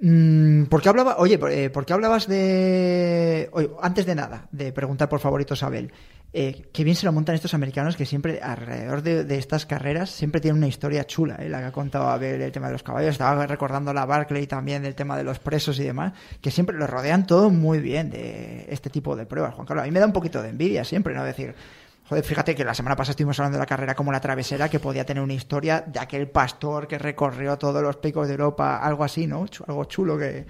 Mm, 0.00 0.64
¿Por 0.64 0.80
qué 0.80 0.88
hablaba? 0.88 1.16
Oye, 1.18 1.38
por- 1.38 1.50
eh, 1.52 1.68
¿por 1.68 1.84
qué 1.84 1.92
hablabas 1.92 2.26
de. 2.26 3.50
oye, 3.52 3.70
antes 3.82 4.06
de 4.06 4.14
nada, 4.14 4.48
de 4.50 4.72
preguntar 4.72 5.08
por 5.08 5.20
favorito 5.20 5.54
Abel. 5.60 5.92
Eh, 6.32 6.68
qué 6.72 6.84
bien 6.84 6.94
se 6.94 7.06
lo 7.06 7.12
montan 7.12 7.34
estos 7.34 7.54
americanos 7.54 7.96
que 7.96 8.06
siempre, 8.06 8.40
alrededor 8.40 9.02
de, 9.02 9.36
estas 9.36 9.66
carreras, 9.66 10.10
siempre 10.10 10.40
tienen 10.40 10.58
una 10.58 10.68
historia 10.68 11.04
chula, 11.04 11.36
eh, 11.40 11.48
la 11.48 11.58
que 11.58 11.64
ha 11.66 11.72
contado 11.72 12.08
Abel, 12.08 12.40
el 12.40 12.52
tema 12.52 12.68
de 12.68 12.74
los 12.74 12.84
caballos. 12.84 13.10
Estaba 13.10 13.46
recordando 13.46 13.92
la 13.92 14.06
Barclay 14.06 14.46
también, 14.46 14.82
del 14.82 14.94
tema 14.94 15.16
de 15.16 15.24
los 15.24 15.40
presos 15.40 15.78
y 15.80 15.84
demás, 15.84 16.12
que 16.40 16.50
siempre 16.50 16.76
lo 16.76 16.86
rodean 16.86 17.26
todo 17.26 17.50
muy 17.50 17.80
bien 17.80 18.10
de 18.10 18.66
este 18.68 18.90
tipo 18.90 19.16
de 19.16 19.26
pruebas, 19.26 19.54
Juan 19.54 19.66
Carlos. 19.66 19.82
A 19.82 19.86
mí 19.86 19.90
me 19.90 19.98
da 19.98 20.06
un 20.06 20.12
poquito 20.12 20.40
de 20.40 20.50
envidia 20.50 20.84
siempre, 20.84 21.14
¿no? 21.14 21.24
Decir, 21.24 21.54
Joder, 22.10 22.24
fíjate 22.24 22.56
que 22.56 22.64
la 22.64 22.74
semana 22.74 22.96
pasada 22.96 23.12
estuvimos 23.12 23.38
hablando 23.38 23.56
de 23.56 23.62
la 23.62 23.66
carrera 23.66 23.94
como 23.94 24.10
la 24.10 24.20
travesera, 24.20 24.68
que 24.68 24.80
podía 24.80 25.06
tener 25.06 25.22
una 25.22 25.34
historia 25.34 25.84
de 25.86 26.00
aquel 26.00 26.28
pastor 26.28 26.88
que 26.88 26.98
recorrió 26.98 27.56
todos 27.56 27.80
los 27.84 27.98
picos 27.98 28.26
de 28.26 28.34
Europa, 28.34 28.78
algo 28.78 29.04
así, 29.04 29.28
¿no? 29.28 29.46
Algo 29.68 29.84
chulo 29.84 30.18
que... 30.18 30.44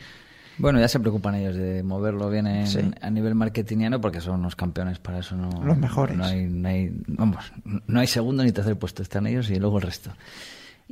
Bueno, 0.61 0.79
ya 0.81 0.89
se 0.89 1.01
preocupan 1.01 1.35
ellos 1.35 1.57
de 1.57 1.83
moverlo 1.83 2.29
bien 2.31 2.47
en- 2.47 2.67
Sí. 2.67 2.81
a 3.01 3.11
nivel 3.11 3.35
marketingiano 3.35 4.01
porque 4.01 4.21
son 4.21 4.43
los 4.43 4.57
campeones, 4.57 4.99
para 4.99 5.19
eso 5.19 5.37
no... 5.37 5.51
Los 5.65 5.77
mejores. 5.79 6.17
No 6.17 6.25
hay, 6.25 6.47
no 6.47 6.69
hay- 6.69 6.93
vamos, 7.09 7.53
no 7.87 8.01
hay 8.01 8.07
segundo 8.07 8.43
ni 8.45 8.53
tercer 8.53 8.77
puesto, 8.79 9.03
están 9.03 9.27
ellos 9.27 9.51
y 9.51 9.57
luego 9.59 9.79
el 9.79 9.83
resto. 9.83 10.11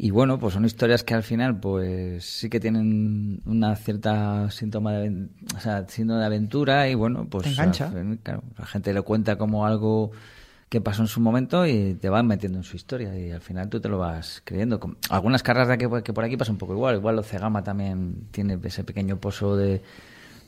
Y 0.01 0.11
bueno, 0.11 0.39
pues 0.39 0.55
son 0.55 0.65
historias 0.65 1.03
que 1.03 1.15
al 1.15 1.25
final 1.25 1.59
pues 1.59 2.25
sí 2.25 2.49
que 2.49 2.61
tienen 2.61 3.43
una 3.47 3.75
cierta 3.75 4.49
síntoma 4.51 4.93
de, 4.93 5.27
o 5.57 5.61
sea, 5.61 5.87
síndrome 5.89 6.21
de 6.21 6.27
aventura 6.27 6.89
y 6.89 6.95
bueno, 6.95 7.27
pues 7.29 7.45
Te 7.45 7.51
engancha. 7.51 7.93
claro, 8.23 8.45
la 8.57 8.65
gente 8.67 8.93
lo 8.93 9.05
cuenta 9.05 9.37
como 9.37 9.67
algo 9.67 10.13
que 10.69 10.81
pasó 10.81 11.03
en 11.03 11.09
su 11.09 11.21
momento 11.21 11.67
y 11.67 11.95
te 11.95 12.09
van 12.09 12.27
metiendo 12.27 12.59
en 12.59 12.65
su 12.65 12.77
historia 12.77 13.17
y 13.19 13.31
al 13.31 13.41
final 13.41 13.69
tú 13.69 13.81
te 13.81 13.89
lo 13.89 13.99
vas 13.99 14.43
creyendo. 14.45 14.79
Algunas 15.09 15.43
carreras 15.43 15.69
de 15.69 15.75
aquí, 15.75 15.87
que 16.05 16.13
por 16.13 16.25
aquí 16.25 16.37
pasa 16.37 16.53
un 16.53 16.59
poco 16.59 16.75
igual, 16.75 16.97
igual 16.97 17.19
Ocegama 17.19 17.65
también 17.65 18.29
tiene 18.31 18.59
ese 18.63 18.85
pequeño 18.85 19.17
pozo 19.17 19.57
de, 19.57 19.81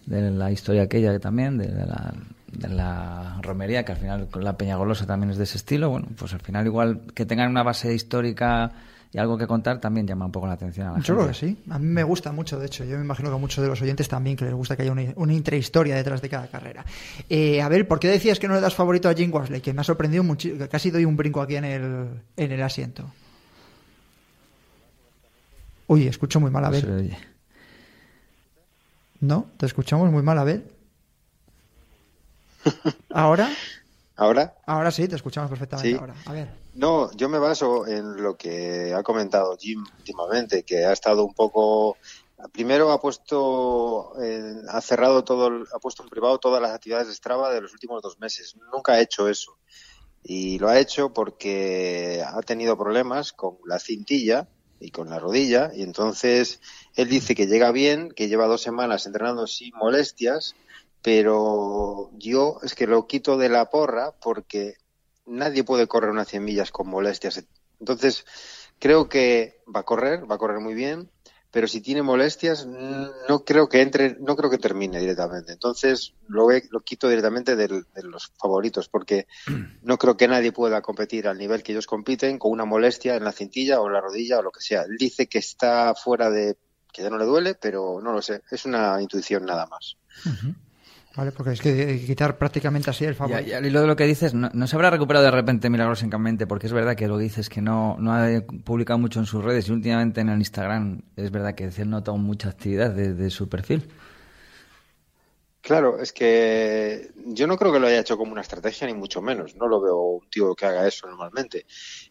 de 0.07 0.31
la 0.31 0.50
historia 0.50 0.83
aquella 0.83 1.12
que 1.12 1.21
también, 1.21 1.57
de, 1.57 1.69
de 1.69 1.87
la, 1.87 2.12
de 2.53 2.69
la 2.69 3.39
romería, 3.41 3.85
que 3.85 3.93
al 3.93 3.99
final 3.99 4.29
la 4.41 4.57
Peñagolosa 4.59 5.07
también 5.07 5.31
es 5.31 5.39
de 5.39 5.45
ese 5.45 5.57
estilo. 5.57 5.89
Bueno, 5.89 6.09
pues 6.19 6.35
al 6.35 6.41
final 6.41 6.67
igual 6.67 7.00
que 7.15 7.25
tengan 7.25 7.50
una 7.50 7.62
base 7.62 7.95
histórica 7.95 8.73
y 9.12 9.19
algo 9.19 9.37
que 9.37 9.47
contar 9.47 9.81
también 9.81 10.07
llama 10.07 10.26
un 10.26 10.33
poco 10.33 10.47
la 10.47 10.52
atención 10.52 10.87
a 10.87 10.93
la 10.93 11.00
Yo 11.00 11.17
creo 11.17 11.29
que 11.29 11.35
sí. 11.35 11.59
A 11.69 11.79
mí 11.81 11.87
me 11.87 12.05
gusta 12.05 12.31
mucho, 12.31 12.59
de 12.61 12.67
hecho. 12.67 12.85
Yo 12.85 12.97
me 12.97 13.02
imagino 13.05 13.29
que 13.29 13.35
a 13.35 13.38
muchos 13.38 13.61
de 13.62 13.69
los 13.69 13.83
oyentes 13.83 14.09
también 14.09 14.37
que 14.37 14.45
les 14.45 14.55
gusta 14.55 14.76
que 14.76 14.83
haya 14.83 14.93
una, 14.93 15.02
una 15.17 15.33
intrahistoria 15.33 15.97
detrás 15.97 16.23
de 16.23 16.29
cada 16.29 16.47
carrera. 16.47 16.85
Eh, 17.29 17.61
a 17.61 17.69
ver, 17.69 17.88
¿por 17.88 17.99
qué 17.99 18.07
decías 18.09 18.38
que 18.38 18.47
no 18.47 18.55
le 18.55 18.61
das 18.61 18.75
favorito 18.75 19.09
a 19.09 19.14
Jim 19.14 19.33
Wasley? 19.35 19.61
Que 19.61 19.73
me 19.75 19.81
ha 19.81 19.85
sorprendido 19.85 20.23
muchísimo. 20.23 20.61
que 20.61 20.69
Casi 20.69 20.90
doy 20.93 21.05
un 21.05 21.17
brinco 21.17 21.40
aquí 21.40 21.57
en 21.57 21.64
el, 21.64 22.09
en 22.37 22.52
el 22.52 22.62
asiento. 22.62 23.11
Uy, 25.88 26.07
escucho 26.07 26.38
muy 26.38 26.52
mal 26.52 26.64
a 26.67 26.71
No 26.71 26.76
oye. 26.97 27.19
¿No? 29.21 29.47
¿Te 29.57 29.67
escuchamos 29.67 30.11
muy 30.12 30.23
mal, 30.23 30.38
Abel? 30.38 30.64
¿Ahora? 33.12 33.50
¿Ahora? 34.17 34.55
Ahora 34.67 34.90
sí, 34.93 35.09
te 35.09 35.17
escuchamos 35.17 35.50
perfectamente 35.50 35.90
Sí. 35.90 35.97
ahora. 35.99 36.14
A 36.26 36.33
ver. 36.33 36.60
No, 36.73 37.11
yo 37.17 37.29
me 37.29 37.39
baso 37.39 37.87
en 37.87 38.23
lo 38.23 38.37
que 38.37 38.95
ha 38.95 39.03
comentado 39.03 39.57
Jim 39.59 39.85
últimamente, 39.99 40.62
que 40.62 40.85
ha 40.85 40.93
estado 40.93 41.25
un 41.25 41.35
poco. 41.35 41.97
Primero 42.53 42.91
ha 42.93 43.00
puesto, 43.00 44.12
en- 44.23 44.62
ha 44.69 44.81
cerrado 44.81 45.25
todo, 45.25 45.65
ha 45.75 45.79
puesto 45.81 46.03
en 46.03 46.09
privado 46.09 46.39
todas 46.39 46.62
las 46.62 46.71
actividades 46.73 47.09
de 47.09 47.15
Strava 47.15 47.53
de 47.53 47.61
los 47.61 47.73
últimos 47.73 48.00
dos 48.03 48.19
meses. 48.21 48.55
Nunca 48.73 48.93
ha 48.93 49.00
hecho 49.00 49.29
eso. 49.29 49.59
Y 50.23 50.59
lo 50.59 50.69
ha 50.69 50.79
hecho 50.79 51.12
porque 51.12 52.23
ha 52.27 52.41
tenido 52.43 52.77
problemas 52.79 53.33
con 53.33 53.59
la 53.67 53.79
cintilla 53.79 54.49
y 54.79 54.91
con 54.91 55.11
la 55.11 55.19
rodilla. 55.19 55.71
Y 55.75 55.83
entonces 55.83 56.61
él 56.95 57.09
dice 57.09 57.35
que 57.35 57.47
llega 57.47 57.73
bien, 57.73 58.11
que 58.12 58.29
lleva 58.29 58.47
dos 58.47 58.62
semanas 58.62 59.07
entrenando 59.07 59.47
sin 59.47 59.73
molestias, 59.77 60.55
pero 61.03 62.11
yo 62.19 62.59
es 62.62 62.75
que 62.75 62.87
lo 62.87 63.07
quito 63.07 63.37
de 63.37 63.49
la 63.49 63.69
porra 63.71 64.12
porque 64.23 64.75
nadie 65.31 65.65
puede 65.65 65.87
correr 65.87 66.11
unas 66.11 66.29
100 66.29 66.45
millas 66.45 66.71
con 66.71 66.89
molestias. 66.89 67.43
Entonces, 67.79 68.25
creo 68.79 69.09
que 69.09 69.63
va 69.75 69.81
a 69.81 69.85
correr, 69.85 70.31
va 70.31 70.35
a 70.35 70.39
correr 70.39 70.61
muy 70.61 70.75
bien, 70.75 71.11
pero 71.53 71.67
si 71.67 71.81
tiene 71.81 72.03
molestias, 72.03 72.65
no 72.67 73.45
creo 73.45 73.69
que 73.69 73.81
entre, 73.83 74.17
no 74.21 74.37
creo 74.37 74.51
que 74.51 74.59
termine 74.59 75.01
directamente. 75.01 75.53
Entonces, 75.53 76.15
lo, 76.29 76.49
lo 76.71 76.81
quito 76.81 77.09
directamente 77.09 77.57
del- 77.57 77.87
de 77.93 78.03
los 78.05 78.33
favoritos, 78.39 78.89
porque 78.89 79.27
no 79.83 79.99
creo 79.99 80.17
que 80.17 80.29
nadie 80.29 80.53
pueda 80.53 80.81
competir 80.83 81.27
al 81.27 81.39
nivel 81.39 81.63
que 81.63 81.73
ellos 81.73 81.87
compiten 81.87 82.39
con 82.39 82.53
una 82.53 82.65
molestia 82.67 83.17
en 83.17 83.25
la 83.25 83.33
cintilla 83.33 83.81
o 83.81 83.87
en 83.89 83.95
la 83.95 84.01
rodilla 84.01 84.39
o 84.39 84.43
lo 84.43 84.53
que 84.53 84.61
sea. 84.61 84.85
Dice 84.99 85.27
que 85.27 85.39
está 85.39 85.95
fuera 85.95 86.31
de, 86.31 86.57
que 86.93 87.03
ya 87.03 87.11
no 87.11 87.19
le 87.19 87.25
duele, 87.25 87.55
pero 87.55 88.01
no 88.01 88.13
lo 88.13 88.23
sé. 88.23 88.43
Es 88.51 88.65
una 88.65 89.01
intuición 89.03 89.45
nada 89.45 89.67
más. 89.67 89.97
Vale, 91.17 91.33
porque 91.33 91.50
es 91.52 91.61
que 91.61 91.71
hay 91.71 92.00
que 92.00 92.07
quitar 92.07 92.38
prácticamente 92.38 92.88
así 92.90 93.05
el 93.05 93.12
Y, 93.12 93.14
favorito. 93.17 93.49
y 93.50 93.52
al 93.52 93.67
hilo 93.67 93.81
de 93.81 93.87
lo 93.88 93.97
que 93.97 94.07
dices, 94.07 94.33
no, 94.33 94.49
no 94.52 94.67
se 94.69 94.76
habrá 94.76 94.90
recuperado 94.90 95.25
de 95.25 95.33
repente 95.33 95.69
milagrosamente, 95.69 96.47
porque 96.47 96.69
es 96.69 96.73
verdad 96.73 96.95
que 96.95 97.09
lo 97.09 97.19
que 97.19 97.25
dices 97.25 97.49
que 97.49 97.61
no, 97.61 97.97
no 97.99 98.12
ha 98.14 98.29
publicado 98.64 98.99
mucho 98.99 99.19
en 99.19 99.26
sus 99.26 99.43
redes 99.43 99.69
y 99.69 99.73
últimamente 99.73 100.21
en 100.21 100.29
el 100.29 100.38
Instagram 100.38 101.02
es 101.17 101.31
verdad 101.33 101.55
que 101.57 101.71
se 101.73 101.85
nota 101.85 102.12
mucha 102.12 102.49
actividad 102.49 102.90
de, 102.90 103.14
de 103.14 103.31
su 103.31 103.49
perfil. 103.49 103.88
Claro, 105.62 106.00
es 106.00 106.12
que 106.12 107.11
yo 107.26 107.47
no 107.47 107.59
creo 107.59 107.71
que 107.71 107.79
lo 107.79 107.87
haya 107.87 108.00
hecho 108.00 108.17
como 108.17 108.33
una 108.33 108.40
estrategia, 108.40 108.87
ni 108.87 108.95
mucho 108.95 109.21
menos. 109.21 109.57
No 109.57 109.69
lo 109.69 109.81
veo 109.81 109.99
un 110.00 110.31
tío 110.31 110.55
que 110.55 110.64
haga 110.64 110.87
eso 110.88 111.07
normalmente. 111.07 111.67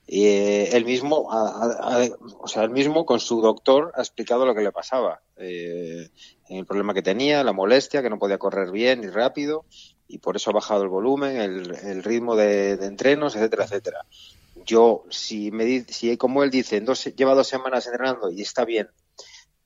Y 0.06 0.26
eh, 0.28 0.78
él 0.78 0.86
mismo, 0.86 1.28
o 1.28 2.48
sea, 2.48 2.64
él 2.64 2.70
mismo 2.70 3.06
con 3.08 3.20
su 3.20 3.42
doctor 3.42 3.92
ha 3.96 4.02
explicado 4.02 4.46
lo 4.46 4.54
que 4.54 4.62
le 4.62 4.72
pasaba. 4.72 5.22
Eh, 5.36 6.10
el 6.58 6.66
problema 6.66 6.94
que 6.94 7.02
tenía, 7.02 7.44
la 7.44 7.54
molestia, 7.54 8.02
que 8.02 8.10
no 8.10 8.20
podía 8.20 8.38
correr 8.38 8.72
bien 8.72 9.02
ni 9.02 9.08
rápido, 9.08 9.66
y 10.08 10.18
por 10.18 10.36
eso 10.36 10.50
ha 10.50 10.54
bajado 10.54 10.84
el 10.84 10.90
volumen, 10.90 11.38
el, 11.38 11.76
el 11.84 12.04
ritmo 12.04 12.36
de, 12.36 12.78
de 12.78 12.88
entrenos, 12.88 13.36
etcétera, 13.36 13.66
etcétera. 13.66 14.06
Yo, 14.66 15.06
si 15.10 15.52
me 15.52 15.82
si 15.82 16.18
como 16.18 16.44
él 16.44 16.50
dice, 16.50 16.82
dos, 16.82 17.06
lleva 17.16 17.36
dos 17.36 17.48
semanas 17.48 17.86
entrenando 17.86 18.30
y 18.32 18.42
está 18.42 18.66
bien, 18.66 18.90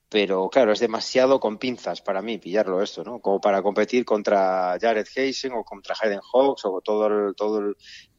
pero 0.08 0.48
claro, 0.48 0.72
es 0.72 0.78
demasiado 0.78 1.40
con 1.40 1.58
pinzas 1.58 2.00
para 2.00 2.22
mí 2.22 2.38
pillarlo 2.38 2.80
esto, 2.82 3.02
¿no? 3.02 3.18
Como 3.18 3.40
para 3.40 3.62
competir 3.62 4.04
contra 4.04 4.78
Jared 4.80 5.06
Hazen 5.16 5.52
o 5.52 5.64
contra 5.64 5.96
Hayden 6.00 6.20
Hawks 6.32 6.64
o 6.66 6.80
todo 6.80 7.32
todo 7.34 7.74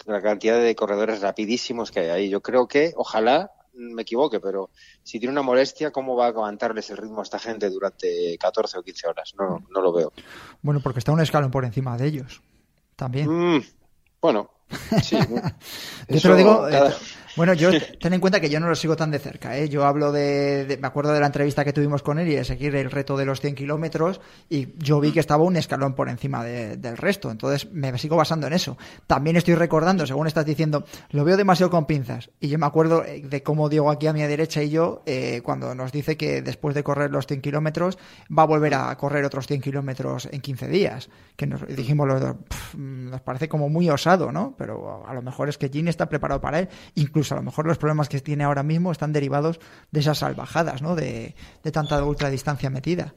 la 0.06 0.22
cantidad 0.22 0.60
de 0.60 0.76
corredores 0.76 1.22
rapidísimos 1.22 1.92
que 1.92 2.02
hay 2.02 2.10
ahí. 2.10 2.30
Yo 2.30 2.42
creo 2.42 2.68
que, 2.68 2.94
ojalá 2.98 3.52
me 3.78 4.02
equivoque, 4.04 4.40
pero 4.40 4.70
si 5.04 5.20
tiene 5.20 5.32
una 5.32 5.42
molestia, 5.42 5.92
¿cómo 5.92 6.16
va 6.16 6.26
a 6.26 6.30
aguantarles 6.30 6.90
el 6.90 6.98
ritmo 6.98 7.20
a 7.20 7.24
esta 7.24 7.40
gente 7.40 7.70
durante 7.70 8.38
14 8.38 8.80
o 8.80 8.84
15 8.84 9.08
horas? 9.08 9.34
No, 9.38 9.66
no 9.70 9.82
lo 9.82 9.92
veo. 9.94 10.14
Bueno, 10.62 10.80
porque 10.82 11.00
está 11.00 11.12
un 11.12 11.22
escalón 11.22 11.52
por 11.52 11.66
encima 11.66 11.98
de 11.98 12.08
ellos. 12.08 12.42
También. 12.96 13.30
Mm, 13.58 13.64
bueno, 14.22 14.50
sí. 15.04 15.18
Yo 16.10 16.22
te 16.22 16.28
lo 16.30 16.36
digo, 16.36 16.68
eh, 16.68 16.72
cada- 16.72 16.96
Bueno, 17.36 17.54
yo 17.54 17.70
ten 18.00 18.14
en 18.14 18.22
cuenta 18.22 18.40
que 18.40 18.50
yo 18.50 18.60
no 18.60 18.68
lo 18.70 18.76
sigo 18.76 18.96
tan 18.96 19.12
de 19.12 19.20
cerca. 19.20 19.58
¿eh? 19.58 19.68
Yo 19.70 19.86
hablo 19.86 20.12
de, 20.12 20.66
de- 20.66 20.78
Me 20.78 20.88
acuerdo 20.88 21.12
de 21.14 21.20
la 21.20 21.26
entrevista 21.26 21.64
que 21.66 21.74
tuvimos 21.74 22.02
con 22.04 22.18
él 22.20 22.28
y 22.30 22.36
de 22.36 22.44
seguir 22.46 22.76
el 22.76 22.92
reto 22.92 23.18
de 23.18 23.26
los 23.26 23.42
100 23.42 23.56
kilómetros. 23.56 24.22
Y 24.50 24.70
yo 24.78 25.00
vi 25.00 25.12
que 25.12 25.20
estaba 25.20 25.44
un 25.44 25.56
escalón 25.58 25.96
por 25.96 26.10
encima 26.10 26.44
de- 26.44 26.78
del 26.78 26.98
resto. 26.98 27.32
Entonces 27.32 27.72
me 27.72 27.98
sigo 27.98 28.16
basando 28.16 28.48
en 28.48 28.54
eso. 28.54 28.78
También 29.08 29.36
estoy 29.36 29.56
recordando, 29.56 30.06
según 30.08 30.28
estás 30.28 30.46
diciendo, 30.46 30.86
lo 31.12 31.24
veo 31.26 31.38
demasiado 31.38 31.70
con 31.70 31.86
pinzas. 31.86 32.30
Y 32.40 32.48
yo 32.48 32.58
me 32.60 32.66
acuerdo 32.66 33.04
eh, 33.04 33.22
de 33.24 33.44
cómo 33.44 33.68
Diego 33.70 33.90
aquí 33.92 34.08
a 34.08 34.14
mi 34.14 34.22
derecha 34.22 34.62
y 34.64 34.70
yo, 34.70 35.04
eh, 35.06 35.42
cuando 35.44 35.74
nos 35.76 35.92
dice 35.92 36.16
que 36.18 36.42
después 36.42 36.76
de 36.76 36.84
correr 36.84 37.12
los 37.12 37.28
100 37.28 37.42
kilómetros, 37.42 37.98
va 38.38 38.44
a 38.44 38.48
volver 38.48 38.76
a 38.76 38.96
correr 38.98 39.26
otros 39.26 39.48
100 39.48 39.62
kilómetros 39.62 40.28
en 40.32 40.42
15 40.42 40.68
días. 40.68 41.10
Que 41.36 41.48
nos 41.48 41.66
dijimos 41.68 42.08
los 42.08 42.22
dos, 42.22 42.36
"Pff, 42.48 42.76
nos 42.76 43.22
parece 43.22 43.50
como 43.50 43.68
muy 43.70 43.90
osado, 43.90 44.32
¿no? 44.32 44.56
Pero 44.58 45.06
a 45.08 45.14
lo 45.14 45.22
mejor 45.22 45.50
es 45.50 45.58
que 45.58 45.70
Gini 45.70 45.90
está 45.90 46.08
preparado 46.08 46.40
para 46.40 46.60
él. 46.60 46.70
Incluso 46.96 47.25
a 47.32 47.36
lo 47.36 47.42
mejor 47.42 47.66
los 47.68 47.78
problemas 47.78 48.10
que 48.10 48.20
tiene 48.20 48.44
ahora 48.44 48.64
mismo 48.64 48.92
están 48.92 49.14
derivados 49.14 49.60
de 49.92 50.00
esas 50.00 50.20
salvajadas, 50.20 50.82
¿no? 50.82 50.96
De, 50.96 51.36
de 51.64 51.72
tanta 51.72 52.04
ultradistancia 52.04 52.70
metida. 52.70 53.14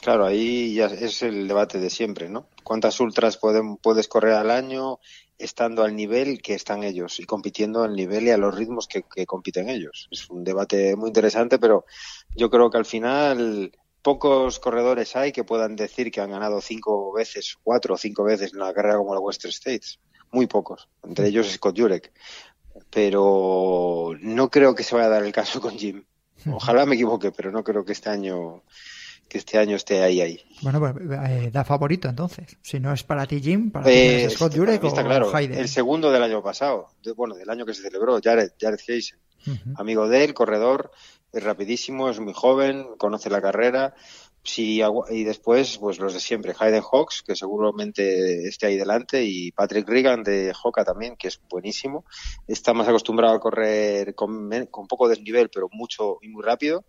Claro, 0.00 0.24
ahí 0.24 0.74
ya 0.74 0.86
es 0.86 1.22
el 1.22 1.48
debate 1.48 1.78
de 1.78 1.90
siempre, 1.90 2.28
¿no? 2.28 2.46
¿Cuántas 2.62 3.00
ultras 3.00 3.36
pueden, 3.36 3.76
puedes 3.76 4.08
correr 4.08 4.34
al 4.34 4.50
año 4.50 5.00
estando 5.38 5.82
al 5.82 5.94
nivel 5.94 6.40
que 6.40 6.54
están 6.54 6.84
ellos 6.84 7.20
y 7.20 7.24
compitiendo 7.24 7.82
al 7.82 7.94
nivel 7.94 8.24
y 8.24 8.30
a 8.30 8.38
los 8.38 8.54
ritmos 8.54 8.86
que, 8.86 9.02
que 9.02 9.26
compiten 9.26 9.68
ellos? 9.68 10.08
Es 10.10 10.30
un 10.30 10.44
debate 10.44 10.94
muy 10.96 11.08
interesante, 11.08 11.58
pero 11.58 11.84
yo 12.36 12.48
creo 12.48 12.70
que 12.70 12.78
al 12.78 12.84
final 12.86 13.72
pocos 14.00 14.60
corredores 14.60 15.16
hay 15.16 15.32
que 15.32 15.44
puedan 15.44 15.76
decir 15.76 16.10
que 16.10 16.20
han 16.20 16.30
ganado 16.30 16.60
cinco 16.60 17.12
veces, 17.12 17.58
cuatro 17.62 17.94
o 17.94 17.98
cinco 17.98 18.24
veces 18.24 18.52
en 18.52 18.62
una 18.62 18.72
carrera 18.72 18.96
como 18.96 19.14
la 19.14 19.20
Western 19.20 19.50
States. 19.50 19.98
Muy 20.32 20.46
pocos. 20.46 20.88
Entre 21.02 21.28
ellos 21.28 21.50
Scott 21.52 21.78
Jurek. 21.78 22.12
Pero 22.90 24.12
no 24.20 24.50
creo 24.50 24.74
que 24.74 24.82
se 24.82 24.94
vaya 24.94 25.06
a 25.06 25.10
dar 25.10 25.24
el 25.24 25.32
caso 25.32 25.60
con 25.60 25.76
Jim. 25.78 26.04
Ojalá 26.52 26.86
me 26.86 26.94
equivoque, 26.94 27.32
pero 27.32 27.50
no 27.50 27.62
creo 27.64 27.84
que 27.84 27.92
este 27.92 28.10
año 28.10 28.62
que 29.28 29.36
este 29.36 29.58
año 29.58 29.76
esté 29.76 30.02
ahí 30.02 30.22
ahí. 30.22 30.40
Bueno, 30.62 30.80
pues 30.80 30.94
eh, 31.28 31.50
da 31.52 31.62
favorito 31.62 32.08
entonces. 32.08 32.56
Si 32.62 32.80
no 32.80 32.94
es 32.94 33.02
para 33.04 33.26
ti, 33.26 33.42
Jim, 33.42 33.70
para 33.70 33.84
ti 33.84 33.90
quién 33.90 34.02
Eh, 34.20 34.24
es 34.24 34.32
Scott 34.32 34.56
Jurek 34.56 34.82
está 34.82 35.02
o 35.02 35.04
claro, 35.04 35.30
Hayden. 35.36 35.58
el 35.58 35.68
segundo 35.68 36.10
del 36.10 36.22
año 36.22 36.42
pasado, 36.42 36.88
de- 37.02 37.12
bueno, 37.12 37.34
del 37.34 37.50
año 37.50 37.66
que 37.66 37.74
se 37.74 37.82
celebró, 37.82 38.18
Jared, 38.24 38.52
Jared. 38.58 38.78
Ujú. 39.46 39.56
Amigo 39.76 40.08
de 40.08 40.24
él, 40.24 40.32
corredor, 40.32 40.92
es 41.30 41.42
rapidísimo, 41.44 42.08
es 42.08 42.20
muy 42.20 42.32
joven, 42.32 42.86
conoce 42.96 43.28
la 43.28 43.42
carrera. 43.42 43.94
Y 44.56 45.24
después, 45.24 45.78
pues 45.78 45.98
los 45.98 46.14
de 46.14 46.20
siempre, 46.20 46.54
Hayden 46.58 46.82
Hawks, 46.82 47.22
que 47.22 47.36
seguramente 47.36 48.48
esté 48.48 48.66
ahí 48.66 48.76
delante, 48.76 49.22
y 49.24 49.52
Patrick 49.52 49.88
Regan 49.88 50.22
de 50.22 50.52
Hoka 50.62 50.84
también, 50.84 51.16
que 51.16 51.28
es 51.28 51.40
buenísimo. 51.48 52.04
Está 52.46 52.72
más 52.72 52.88
acostumbrado 52.88 53.34
a 53.34 53.40
correr 53.40 54.14
con, 54.14 54.50
con 54.70 54.86
poco 54.86 55.08
desnivel, 55.08 55.50
pero 55.50 55.68
mucho 55.70 56.18
y 56.22 56.28
muy 56.28 56.42
rápido. 56.42 56.84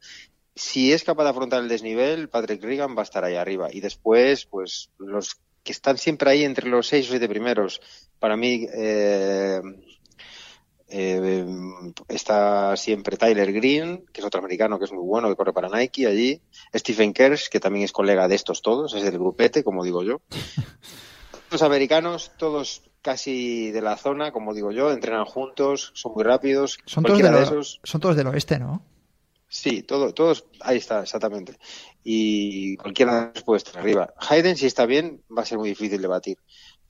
Si 0.56 0.92
es 0.92 1.04
capaz 1.04 1.24
de 1.24 1.30
afrontar 1.30 1.62
el 1.62 1.70
desnivel, 1.70 2.30
Patrick 2.30 2.64
Regan 2.64 2.96
va 2.96 3.02
a 3.02 3.04
estar 3.04 3.24
ahí 3.24 3.36
arriba. 3.36 3.70
Y 3.72 3.82
después, 3.82 4.46
pues 4.46 4.90
los 4.98 5.40
que 5.64 5.72
están 5.72 5.98
siempre 5.98 6.32
ahí 6.32 6.44
entre 6.44 6.68
los 6.68 6.88
seis 6.88 7.08
o 7.08 7.12
siete 7.12 7.30
primeros, 7.30 7.82
para 8.20 8.36
mí, 8.36 8.68
eh, 8.74 9.62
eh, 10.90 11.46
está 12.08 12.76
siempre 12.78 13.18
Tyler 13.18 13.52
Green, 13.54 14.06
que 14.12 14.22
es 14.22 14.26
otro 14.28 14.40
americano 14.40 14.78
que 14.80 14.86
es 14.86 14.92
muy 14.92 15.04
bueno, 15.06 15.30
que 15.30 15.36
corre 15.36 15.54
para 15.54 15.70
Nike 15.70 16.08
allí. 16.08 16.42
Stephen 16.76 17.14
Kersh, 17.14 17.50
que 17.50 17.60
también 17.60 17.86
es 17.86 17.92
colega 17.92 18.28
de 18.28 18.36
estos 18.36 18.62
todos, 18.62 18.94
es 18.96 19.04
del 19.04 19.18
grupete, 19.20 19.64
como 19.64 19.84
digo 19.84 20.04
yo. 20.04 20.22
Los 21.52 21.62
americanos, 21.64 22.32
todos 22.38 22.84
casi 23.02 23.72
de 23.72 23.82
la 23.82 23.98
zona, 23.98 24.32
como 24.32 24.54
digo 24.54 24.72
yo, 24.72 24.92
entrenan 24.92 25.26
juntos, 25.26 25.92
son 25.96 26.14
muy 26.14 26.24
rápidos. 26.24 26.78
Son 26.86 27.04
todos, 27.04 27.20
de 27.22 27.32
lo- 27.32 27.40
esos, 27.40 27.80
son 27.84 28.02
todos 28.02 28.16
del 28.16 28.28
oeste, 28.28 28.60
¿no? 28.60 28.84
Sí, 29.52 29.82
todo, 29.82 30.14
todos, 30.14 30.46
ahí 30.60 30.78
está, 30.78 31.02
exactamente. 31.02 31.58
Y 32.04 32.78
cualquiera 32.78 33.16
de 33.22 33.30
ellos 33.32 33.44
puede 33.44 33.58
estar 33.58 33.78
arriba. 33.80 34.14
Hayden, 34.30 34.56
si 34.56 34.68
está 34.68 34.86
bien, 34.86 35.24
va 35.36 35.42
a 35.42 35.46
ser 35.46 35.58
muy 35.58 35.70
difícil 35.70 36.00
de 36.00 36.08
batir. 36.08 36.38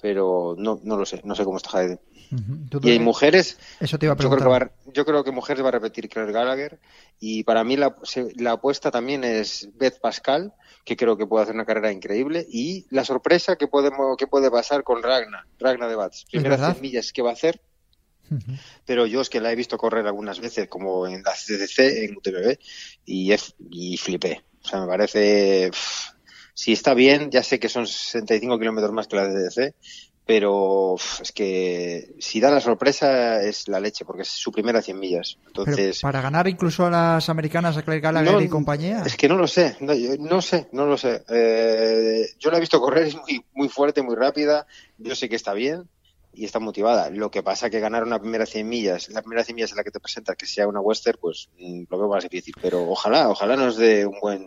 Pero 0.01 0.56
no, 0.58 0.79
no 0.84 0.98
lo 0.98 1.06
sé, 1.06 1.22
no 1.25 1.36
sé 1.36 1.44
cómo 1.44 1.58
está 1.58 1.77
Hayden. 1.77 2.00
Ujú. 2.32 2.79
Tú- 2.79 2.88
Y 2.88 2.91
hay 2.91 3.00
mujeres, 3.00 3.58
Eso 3.79 3.98
te 3.98 4.06
iba 4.06 4.13
a 4.13 4.15
yo 4.15 4.20
creo, 4.20 4.29
que 4.29 4.36
preguntar. 4.38 4.70
va, 4.70 4.72
a- 4.88 4.91
yo 4.94 5.06
creo 5.06 5.24
que 5.24 5.32
mujeres 5.32 5.63
va 5.63 5.70
a 5.70 5.72
repetir 5.72 6.08
Claire 6.08 6.32
Gallagher. 6.32 6.79
Y 7.20 7.44
para 7.44 7.63
mí 7.63 7.75
la, 7.75 7.96
la 8.36 8.51
apuesta 8.53 8.91
también 8.91 9.24
es 9.24 9.68
Beth 9.75 10.00
Pascal, 10.00 10.53
que 10.86 10.96
creo 10.96 11.18
que 11.18 11.25
puede 11.27 11.44
hacer 11.44 11.56
una 11.56 11.65
carrera 11.65 11.91
increíble. 11.91 12.46
Y 12.50 12.86
la 12.91 13.03
sorpresa 13.03 13.56
que, 13.58 13.68
podemos, 13.68 14.15
que 14.15 14.27
puede 14.27 14.50
pasar 14.50 14.84
con 14.84 15.03
Ragna, 15.03 15.46
Ragna 15.59 15.88
de 15.88 15.96
Bats. 15.96 16.25
Primeras 16.31 16.59
verdad. 16.59 16.74
100 16.75 16.81
millas 16.81 17.12
que 17.12 17.22
va 17.22 17.31
a 17.31 17.33
hacer, 17.33 17.62
pero 18.85 19.05
yo 19.07 19.22
es 19.22 19.29
que 19.29 19.42
la 19.42 19.51
he 19.51 19.55
visto 19.55 19.77
correr 19.77 20.05
algunas 20.05 20.40
veces, 20.40 20.68
como 20.70 21.07
en 21.07 21.24
la 21.24 21.33
CCC, 21.35 22.05
en 22.05 22.16
UTMB, 22.16 22.57
y, 23.05 23.33
he- 23.33 23.40
y 23.72 23.98
flipé. 23.98 24.44
O 24.64 24.68
sea, 24.68 24.81
me 24.81 24.88
parece. 24.88 25.70
pff, 25.72 26.08
si 26.59 26.74
está 26.74 26.93
bien, 26.93 27.31
ya 27.31 27.41
sé 27.41 27.57
que 27.57 27.69
son 27.69 27.87
65 27.87 28.59
kilómetros 28.59 28.91
más 28.91 29.07
que 29.07 29.15
la 29.15 29.29
CCC, 29.29 29.75
pero 30.25 30.98
es 31.22 31.31
que 31.31 32.15
si 32.19 32.41
da 32.41 32.51
la 32.51 32.59
sorpresa 32.59 33.41
es 33.41 33.69
la 33.69 33.79
leche, 33.79 34.03
porque 34.03 34.24
es 34.24 34.27
su 34.27 34.51
primera 34.51 34.81
100 34.81 35.00
millas. 35.00 35.37
Pero 35.39 35.63
Entonces. 35.63 36.01
para 36.01 36.19
ganar 36.19 36.50
incluso 36.50 36.85
a 36.85 36.89
las 36.89 37.29
americanas, 37.29 37.77
a 37.77 37.83
Claire 37.83 38.01
Gallagher 38.01 38.33
No, 38.33 38.41
y 38.41 38.50
compañía. 38.50 39.03
Es 39.05 39.15
que 39.15 39.29
no 39.29 39.37
lo 39.37 39.48
sé, 39.48 39.77
no 39.79 40.41
sé, 40.41 40.67
no 40.74 40.85
lo 40.85 40.98
sé. 40.98 41.24
Eh, 41.29 42.27
yo 42.37 42.51
la 42.51 42.57
he 42.57 42.59
visto 42.59 42.81
correr, 42.81 43.07
es 43.07 43.15
muy, 43.15 43.41
muy 43.53 43.69
fuerte, 43.69 44.01
muy 44.01 44.17
rápida. 44.17 44.67
Yo 44.98 45.15
sé 45.15 45.29
que 45.29 45.37
está 45.37 45.53
bien 45.53 45.87
y 46.33 46.43
está 46.43 46.59
motivada. 46.59 47.09
Lo 47.09 47.31
que 47.31 47.41
pasa 47.41 47.69
que 47.69 47.79
ganar 47.79 48.03
una 48.03 48.19
primera 48.19 48.45
100 48.45 48.67
millas, 48.67 49.07
la 49.07 49.22
primera 49.22 49.45
100 49.45 49.55
millas 49.55 49.72
en 49.72 49.77
la 49.77 49.85
que 49.85 49.91
te 49.91 50.01
presentas, 50.01 50.35
que 50.35 50.45
sea 50.45 50.67
una 50.67 50.81
western, 50.81 51.19
pues 51.22 51.48
mm, 51.57 51.83
lo 51.89 52.00
veo 52.00 52.09
más 52.09 52.24
difícil. 52.24 52.53
Pero 52.61 52.83
ojalá, 52.83 53.29
ojalá 53.29 53.55
nos 53.55 53.77
dé 53.77 54.05
un 54.05 54.19
buen, 54.19 54.45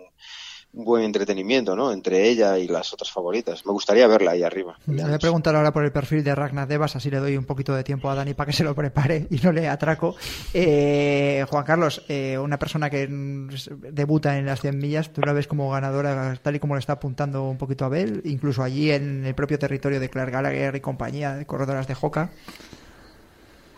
un 0.74 0.84
buen 0.84 1.04
entretenimiento, 1.04 1.76
¿no? 1.76 1.92
Entre 1.92 2.28
ella 2.28 2.58
y 2.58 2.66
las 2.66 2.92
otras 2.92 3.10
favoritas. 3.10 3.66
Me 3.66 3.72
gustaría 3.72 4.06
verla 4.06 4.32
ahí 4.32 4.42
arriba. 4.42 4.78
Le 4.86 5.02
voy 5.02 5.12
a 5.12 5.18
preguntar 5.18 5.54
ahora 5.54 5.72
por 5.72 5.84
el 5.84 5.92
perfil 5.92 6.24
de 6.24 6.34
Ragnar 6.34 6.66
Devas, 6.66 6.96
así 6.96 7.10
le 7.10 7.18
doy 7.18 7.36
un 7.36 7.44
poquito 7.44 7.74
de 7.74 7.84
tiempo 7.84 8.08
a 8.08 8.14
Dani 8.14 8.34
para 8.34 8.50
que 8.50 8.56
se 8.56 8.64
lo 8.64 8.74
prepare 8.74 9.26
y 9.30 9.36
no 9.36 9.52
le 9.52 9.68
atraco. 9.68 10.16
Eh, 10.54 11.44
Juan 11.48 11.64
Carlos, 11.64 12.02
eh, 12.08 12.38
una 12.38 12.58
persona 12.58 12.88
que 12.88 13.06
debuta 13.08 14.38
en 14.38 14.46
las 14.46 14.60
100 14.60 14.78
millas, 14.78 15.12
¿tú 15.12 15.20
la 15.20 15.32
ves 15.32 15.46
como 15.46 15.70
ganadora 15.70 16.38
tal 16.42 16.56
y 16.56 16.58
como 16.58 16.74
le 16.74 16.80
está 16.80 16.94
apuntando 16.94 17.48
un 17.48 17.58
poquito 17.58 17.84
a 17.84 17.88
Bell? 17.88 18.22
Incluso 18.24 18.62
allí 18.62 18.90
en 18.90 19.26
el 19.26 19.34
propio 19.34 19.58
territorio 19.58 20.00
de 20.00 20.08
Claire 20.08 20.32
Gallagher 20.32 20.74
y 20.76 20.80
compañía 20.80 21.34
de 21.34 21.44
corredoras 21.44 21.86
de 21.86 21.94
Joca. 21.94 22.30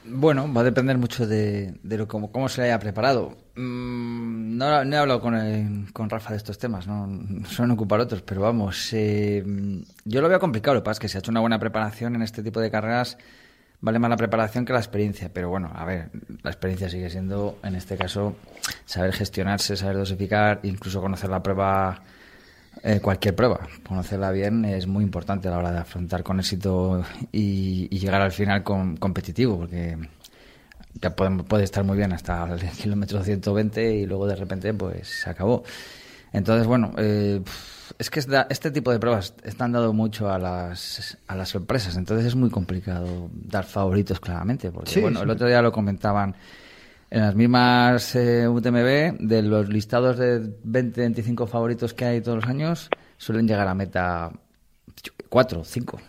Bueno, 0.07 0.53
va 0.53 0.61
a 0.61 0.64
depender 0.64 0.99
mucho 0.99 1.27
de, 1.27 1.79
de 1.83 1.97
lo, 1.99 2.07
cómo, 2.07 2.49
se 2.49 2.61
le 2.61 2.67
haya 2.69 2.79
preparado. 2.79 3.37
Mm, 3.57 4.57
no, 4.59 4.83
he 4.83 4.97
hablado 4.97 5.21
con, 5.21 5.35
el- 5.35 5.93
con 5.95 6.11
Rafa 6.11 6.31
de 6.33 6.37
estos 6.37 6.59
temas, 6.59 6.87
no 6.87 7.09
suelen 7.49 7.73
ocupar 7.73 8.01
otros, 8.01 8.21
pero 8.23 8.43
vamos, 8.43 8.90
eh, 8.93 9.43
yo 10.05 10.21
lo 10.21 10.29
veo 10.29 10.38
complicado. 10.38 10.75
Lo 10.75 10.83
que 10.83 10.85
pasa 10.85 10.93
es 10.93 11.01
que 11.01 11.09
si 11.09 11.17
ha 11.17 11.21
hecho 11.21 11.31
una 11.31 11.40
buena 11.40 11.59
preparación 11.59 12.14
en 12.17 12.23
este 12.23 12.43
tipo 12.43 12.61
de 12.61 12.71
carreras, 12.71 13.17
vale 13.81 13.99
más 13.99 14.11
la 14.11 14.17
preparación 14.19 14.67
que 14.67 14.75
la 14.75 14.79
experiencia. 14.81 15.31
Pero 15.33 15.49
bueno, 15.49 15.71
a 15.75 15.85
ver, 15.87 16.11
la 16.43 16.51
experiencia 16.51 16.90
sigue 16.90 17.09
siendo, 17.09 17.59
en 17.62 17.75
este 17.75 17.97
caso, 17.97 18.37
saber 18.85 19.12
gestionarse, 19.14 19.75
saber 19.77 19.97
dosificar, 19.97 20.61
incluso 20.64 21.01
conocer 21.01 21.31
la 21.31 21.43
prueba 21.43 22.03
eh, 22.83 23.01
cualquier 23.01 23.35
prueba, 23.35 23.61
conocerla 23.87 24.31
bien 24.31 24.65
es 24.65 24.87
muy 24.87 25.05
importante 25.05 25.49
a 25.49 25.53
la 25.53 25.59
hora 25.59 25.73
de 25.73 25.79
afrontar 25.79 26.23
con 26.23 26.39
éxito 26.41 27.05
y, 27.33 27.89
y 27.91 27.99
llegar 27.99 28.21
al 28.21 28.33
final 28.33 28.63
con, 28.63 28.97
competitivo, 28.97 29.59
porque 29.59 29.97
ya 31.01 31.15
puede, 31.17 31.43
puede 31.45 31.65
estar 31.65 31.85
muy 31.85 31.97
bien 31.97 32.13
hasta 32.13 32.45
el 32.53 32.61
kilómetro 32.71 33.23
120 33.23 33.95
y 33.97 34.07
luego 34.07 34.27
de 34.27 34.37
repente 34.37 34.73
pues 34.75 35.09
se 35.23 35.31
acabó. 35.31 35.63
Entonces, 36.33 36.67
bueno, 36.67 36.93
eh, 36.99 37.41
es 37.99 38.11
que 38.11 38.19
esta- 38.19 38.49
este 38.51 38.71
tipo 38.73 38.91
de 38.91 38.99
pruebas 38.99 39.35
están 39.45 39.71
dando 39.73 39.93
mucho 39.93 40.29
a 40.31 40.39
las, 40.39 41.17
a 41.29 41.37
las 41.37 41.49
sorpresas, 41.49 41.97
entonces 41.97 42.27
es 42.27 42.35
muy 42.35 42.51
complicado 42.51 43.31
dar 43.33 43.65
favoritos 43.65 44.19
claramente, 44.19 44.71
porque 44.73 44.91
Sí, 44.91 45.01
bueno, 45.01 45.19
sí. 45.21 45.25
el 45.25 45.31
otro 45.31 45.47
día 45.47 45.63
lo 45.63 45.71
comentaban 45.71 46.35
en 47.11 47.21
las 47.21 47.35
mismas 47.35 48.14
eh, 48.17 48.49
UTMB, 48.49 49.19
de 49.21 49.43
los 49.43 49.69
listados 49.69 50.19
de 50.19 50.40
20-25 50.64 51.47
favoritos 51.47 51.95
que 51.95 52.05
hay 52.05 52.21
todos 52.21 52.37
los 52.37 52.47
años, 52.47 52.90
suelen 53.19 53.47
llegar 53.47 53.69
a 53.69 53.75
meta 53.75 54.33
4 55.29 55.61
o 55.61 55.64
5. 55.64 56.01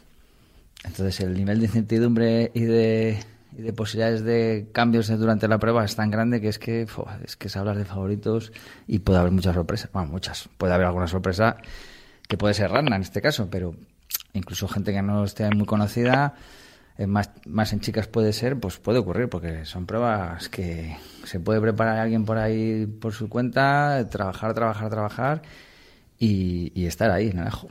Entonces 0.86 1.20
el 1.22 1.34
nivel 1.34 1.60
de 1.60 1.66
incertidumbre 1.66 2.52
y 2.54 2.62
de, 2.62 3.20
y 3.58 3.62
de 3.62 3.74
posibilidades 3.74 4.24
de 4.24 4.70
cambios 4.72 5.08
durante 5.08 5.48
la 5.48 5.58
prueba 5.58 5.84
es 5.84 5.96
tan 5.96 6.12
grande 6.12 6.42
que 6.42 6.48
es 6.48 6.60
que 6.60 6.88
es 7.24 7.36
que 7.36 7.50
se 7.50 7.60
hablar 7.60 7.78
de 7.78 7.86
favoritos 7.86 8.52
y 8.88 9.00
puede 9.00 9.20
haber 9.20 9.32
muchas 9.32 9.56
sorpresas. 9.56 9.92
Bueno, 9.92 10.10
muchas. 10.10 10.50
Puede 10.58 10.74
haber 10.74 10.88
alguna 10.88 11.08
sorpresa 11.08 11.58
que 12.28 12.38
puede 12.38 12.54
ser 12.54 12.72
rana 12.72 12.96
en 12.96 13.02
este 13.02 13.22
caso, 13.22 13.48
pero 13.50 13.76
incluso 14.34 14.68
gente 14.68 14.92
que 14.94 15.02
no 15.02 15.24
esté 15.24 15.50
muy 15.50 15.66
conocida, 15.66 16.36
más, 17.08 17.30
más 17.46 17.74
en 17.74 17.82
chicas 17.82 18.08
puede 18.08 18.32
ser, 18.34 18.60
pues 18.60 18.78
puede 18.78 19.00
ocurrir, 19.00 19.30
porque 19.30 19.66
son 19.66 19.86
pruebas 19.86 20.50
que 20.50 20.98
se 21.26 21.40
puede 21.40 21.60
preparar 21.62 22.00
alguien 22.00 22.26
por 22.26 22.38
ahí 22.38 22.86
por 22.86 23.14
su 23.14 23.28
cuenta, 23.30 24.08
trabajar, 24.10 24.54
trabajar, 24.54 24.90
trabajar 24.90 25.42
y, 26.18 26.72
y 26.74 26.86
estar 26.86 27.12
ahí 27.12 27.30
en 27.30 27.40
el 27.40 27.48
ajo. 27.48 27.68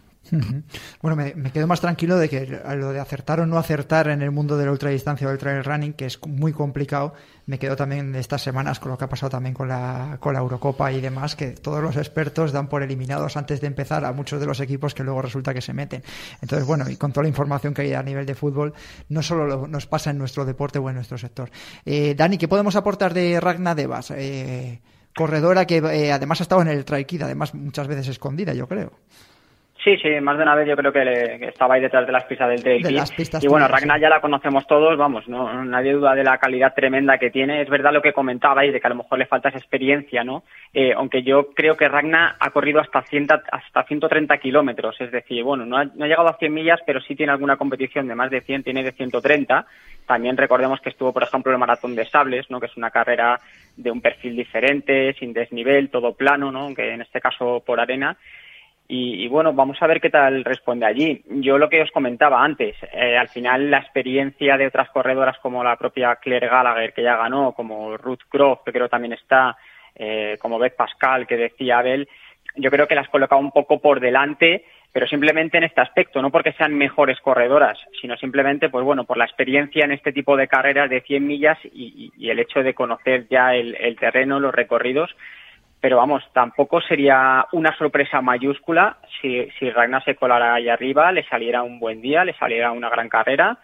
Bueno, 1.03 1.17
me, 1.17 1.51
quedo 1.53 1.67
más 1.67 1.81
tranquilo 1.81 2.17
de 2.17 2.29
que 2.29 2.47
lo 2.77 2.93
de 2.93 3.01
acertar 3.01 3.41
o 3.41 3.47
no 3.47 3.59
acertar 3.59 4.09
en 4.09 4.23
el 4.23 4.31
mundo 4.31 4.57
de 4.57 4.65
la 4.67 4.73
ultradistancia 4.73 5.27
o 5.27 5.31
del 5.31 5.39
trail 5.39 5.63
running, 5.65 5.93
que 5.93 6.07
es 6.07 6.19
muy 6.27 6.53
complicado, 6.53 7.15
me 7.47 7.59
quedo 7.59 7.77
también 7.77 8.13
de 8.13 8.21
estas 8.21 8.43
semanas 8.43 8.81
con 8.81 8.91
lo 8.91 8.99
que 8.99 9.05
ha 9.05 9.09
pasado 9.09 9.31
también 9.31 9.55
con 9.55 9.69
la, 9.69 10.17
con 10.21 10.33
la 10.35 10.41
Eurocopa 10.41 10.91
y 10.93 11.01
demás, 11.01 11.37
que 11.37 11.49
todos 11.53 11.83
los 11.83 11.97
expertos 11.97 12.53
dan 12.53 12.69
por 12.69 12.83
eliminados 12.83 13.37
antes 13.37 13.61
de 13.61 13.67
empezar 13.67 14.05
a 14.05 14.13
muchos 14.13 14.41
de 14.41 14.47
los 14.47 14.61
equipos 14.61 14.95
que 14.95 15.05
luego 15.05 15.21
resulta 15.23 15.53
que 15.53 15.61
se 15.61 15.75
meten. 15.75 16.03
Entonces, 16.41 16.67
bueno, 16.67 16.89
y 16.89 16.97
con 16.97 17.13
toda 17.13 17.23
la 17.25 17.29
información 17.29 17.75
que 17.75 17.83
hay 17.83 17.93
a 17.95 18.03
nivel 18.03 18.25
de 18.27 18.35
fútbol, 18.35 18.73
no 19.09 19.23
solo 19.23 19.47
lo- 19.47 19.67
nos 19.67 19.87
pasa 19.87 20.11
en 20.11 20.19
nuestro 20.19 20.45
deporte 20.45 20.79
o 20.79 20.89
en 20.89 20.97
nuestro 20.97 21.19
sector. 21.19 21.51
Eh, 21.85 22.15
Dani, 22.17 22.39
¿qué 22.39 22.49
podemos 22.49 22.77
aportar 22.77 23.13
de 23.13 23.39
Ragna 23.41 23.75
Devas? 23.75 24.11
Eh, 24.13 24.81
corredora 25.15 25.67
que 25.67 25.77
eh, 25.79 26.13
además 26.13 26.41
ha 26.41 26.45
estado 26.45 26.63
en 26.63 26.69
el 26.69 26.85
Trail 26.85 27.07
Kid, 27.07 27.23
además 27.23 27.55
muchas 27.55 27.87
veces 27.87 28.09
escondida, 28.09 28.55
yo 28.55 28.67
creo. 28.67 28.93
Sí, 29.85 29.99
sí, 29.99 30.09
más 30.23 30.39
de 30.39 30.45
una 30.45 30.55
vez 30.55 30.67
yo 30.67 30.77
creo 30.77 30.91
que, 30.91 31.05
le- 31.05 31.39
que 31.39 31.45
estaba 31.49 31.75
ahí 31.75 31.83
detrás 31.83 32.07
de 32.07 32.13
las 32.13 32.25
pistas 32.25 32.49
del 32.49 32.63
Trail 32.63 32.83
De 32.83 32.89
Kid. 32.89 32.97
las 32.97 33.13
pistas 33.13 33.45
Y 33.45 33.49
bueno, 33.49 33.69
Ragnar 33.69 34.01
ya 34.01 34.09
la 34.09 34.23
conocemos 34.23 34.67
todos, 34.67 34.97
vamos, 34.97 35.29
no 35.29 35.63
nadie 35.63 35.93
duda 35.93 36.15
de 36.15 36.25
la 36.25 36.39
calidad 36.39 36.73
tremenda 36.75 37.19
que 37.19 37.31
tiene. 37.31 37.61
Es 37.61 37.69
verdad 37.69 37.93
lo 37.93 38.01
que 38.01 38.15
comentabais, 38.15 38.73
de 38.73 38.81
que 38.81 38.87
a 38.87 38.91
lo 38.91 38.97
mejor 38.97 39.19
le 39.19 39.27
falta 39.27 39.51
esa 39.51 39.59
experiencia, 39.59 40.25
¿no? 40.25 40.43
Eh, 40.73 40.95
aunque 40.97 41.23
yo 41.23 41.49
creo 41.55 41.77
que 41.77 41.87
Ragnar 41.87 42.35
ha 42.41 42.49
corrido 42.51 42.81
hasta, 42.81 43.03
100, 43.03 43.27
hasta 43.53 43.83
130 43.85 44.39
kilómetros, 44.39 44.99
es 45.03 45.13
decir, 45.13 45.43
bueno, 45.45 45.67
no 45.67 45.77
ha, 45.77 45.85
no 45.85 46.07
ha 46.07 46.09
llegado 46.09 46.29
a 46.29 46.39
100 46.39 46.55
millas, 46.55 46.81
pero 46.87 47.03
sí 47.03 47.15
tiene 47.15 47.33
alguna 47.33 47.59
competición 47.59 48.09
de 48.09 48.15
más 48.15 48.31
de 48.31 48.41
100, 48.41 48.63
tiene 48.63 48.83
de 48.83 48.93
130. 48.93 49.67
También 50.07 50.39
recordemos 50.39 50.81
que 50.81 50.89
estuvo, 50.89 51.13
por 51.13 51.25
ejemplo, 51.25 51.53
el 51.53 51.59
Maratón 51.59 51.95
de 51.95 52.07
Sables, 52.07 52.51
¿no? 52.51 52.59
Que 52.59 52.67
es 52.67 52.77
una 52.79 52.91
carrera 52.91 53.39
de 53.77 53.91
un 53.91 54.01
perfil 54.01 54.35
diferente, 54.35 55.13
sin 55.19 55.35
desnivel, 55.35 55.91
todo 55.91 56.15
plano, 56.15 56.51
¿no? 56.51 56.61
Aunque 56.61 56.91
en 56.95 57.03
este 57.03 57.21
caso 57.21 57.63
por 57.67 57.81
arena. 57.81 58.17
Y, 58.87 59.25
y 59.25 59.29
bueno, 59.29 59.53
vamos 59.55 59.79
a 59.81 59.87
ver 59.87 60.01
qué 60.01 60.11
tal 60.11 60.45
responde 60.45 60.85
allí. 60.85 61.23
Yo 61.29 61.57
lo 61.57 61.71
que 61.71 61.81
os 61.81 61.91
comentaba 61.91 62.45
antes, 62.45 62.77
eh, 62.93 63.17
al 63.17 63.29
final 63.29 63.71
la 63.71 63.79
experiencia 63.79 64.59
de 64.59 64.67
otras 64.67 64.91
corredoras 64.91 65.39
como 65.39 65.65
la 65.65 65.77
propia 65.77 66.17
Claire 66.17 66.49
Gallagher, 66.49 66.93
que 66.93 67.03
ya 67.03 67.17
ganó, 67.17 67.53
como 67.53 67.97
Ruth 67.97 68.21
Croft, 68.29 68.63
que 68.65 68.73
creo 68.73 68.89
también 68.91 69.15
está, 69.15 69.57
eh, 69.95 70.37
como 70.39 70.59
Beth 70.59 70.77
Pascal, 70.77 71.27
que 71.27 71.37
decía 71.37 71.79
Abel, 71.79 72.07
yo 72.57 72.71
creo 72.71 72.87
que 72.87 72.95
las 72.95 73.09
coloca 73.09 73.37
un 73.37 73.53
poco 73.53 73.81
por 73.81 74.01
delante, 74.01 74.65
pero 74.93 75.07
simplemente 75.09 75.57
en 75.57 75.65
este 75.65 75.81
aspecto, 75.81 76.21
no 76.21 76.31
porque 76.31 76.53
sean 76.53 76.75
mejores 76.75 77.19
corredoras, 77.21 77.79
sino 78.01 78.17
simplemente, 78.19 78.69
pues 78.69 78.85
bueno, 78.85 79.05
por 79.05 79.17
la 79.17 79.25
experiencia 79.25 79.85
en 79.87 79.93
este 79.93 80.13
tipo 80.13 80.37
de 80.37 80.47
carreras 80.47 80.91
de 80.91 81.01
100 81.01 81.27
millas 81.27 81.59
y, 81.65 82.13
y- 82.19 82.31
el 82.31 82.39
hecho 82.39 82.63
de 82.63 82.75
conocer 82.75 83.27
ya 83.31 83.55
el 83.55 83.97
terreno, 83.99 84.39
los 84.39 84.55
recorridos, 84.55 85.17
pero 85.85 85.99
vamos, 85.99 86.23
tampoco 86.33 86.81
sería 86.81 87.47
una 87.53 87.77
sorpresa 87.77 88.23
mayúscula 88.23 88.97
si, 89.21 89.47
si 89.59 89.69
Ragnar 89.69 90.03
se 90.03 90.15
colara 90.15 90.55
ahí 90.55 90.67
arriba, 90.67 91.13
le 91.13 91.29
saliera 91.29 91.63
un 91.63 91.79
buen 91.79 92.01
día, 92.01 92.25
le 92.25 92.33
saliera 92.39 92.73
una 92.73 92.89
gran 92.89 93.11
carrera, 93.11 93.59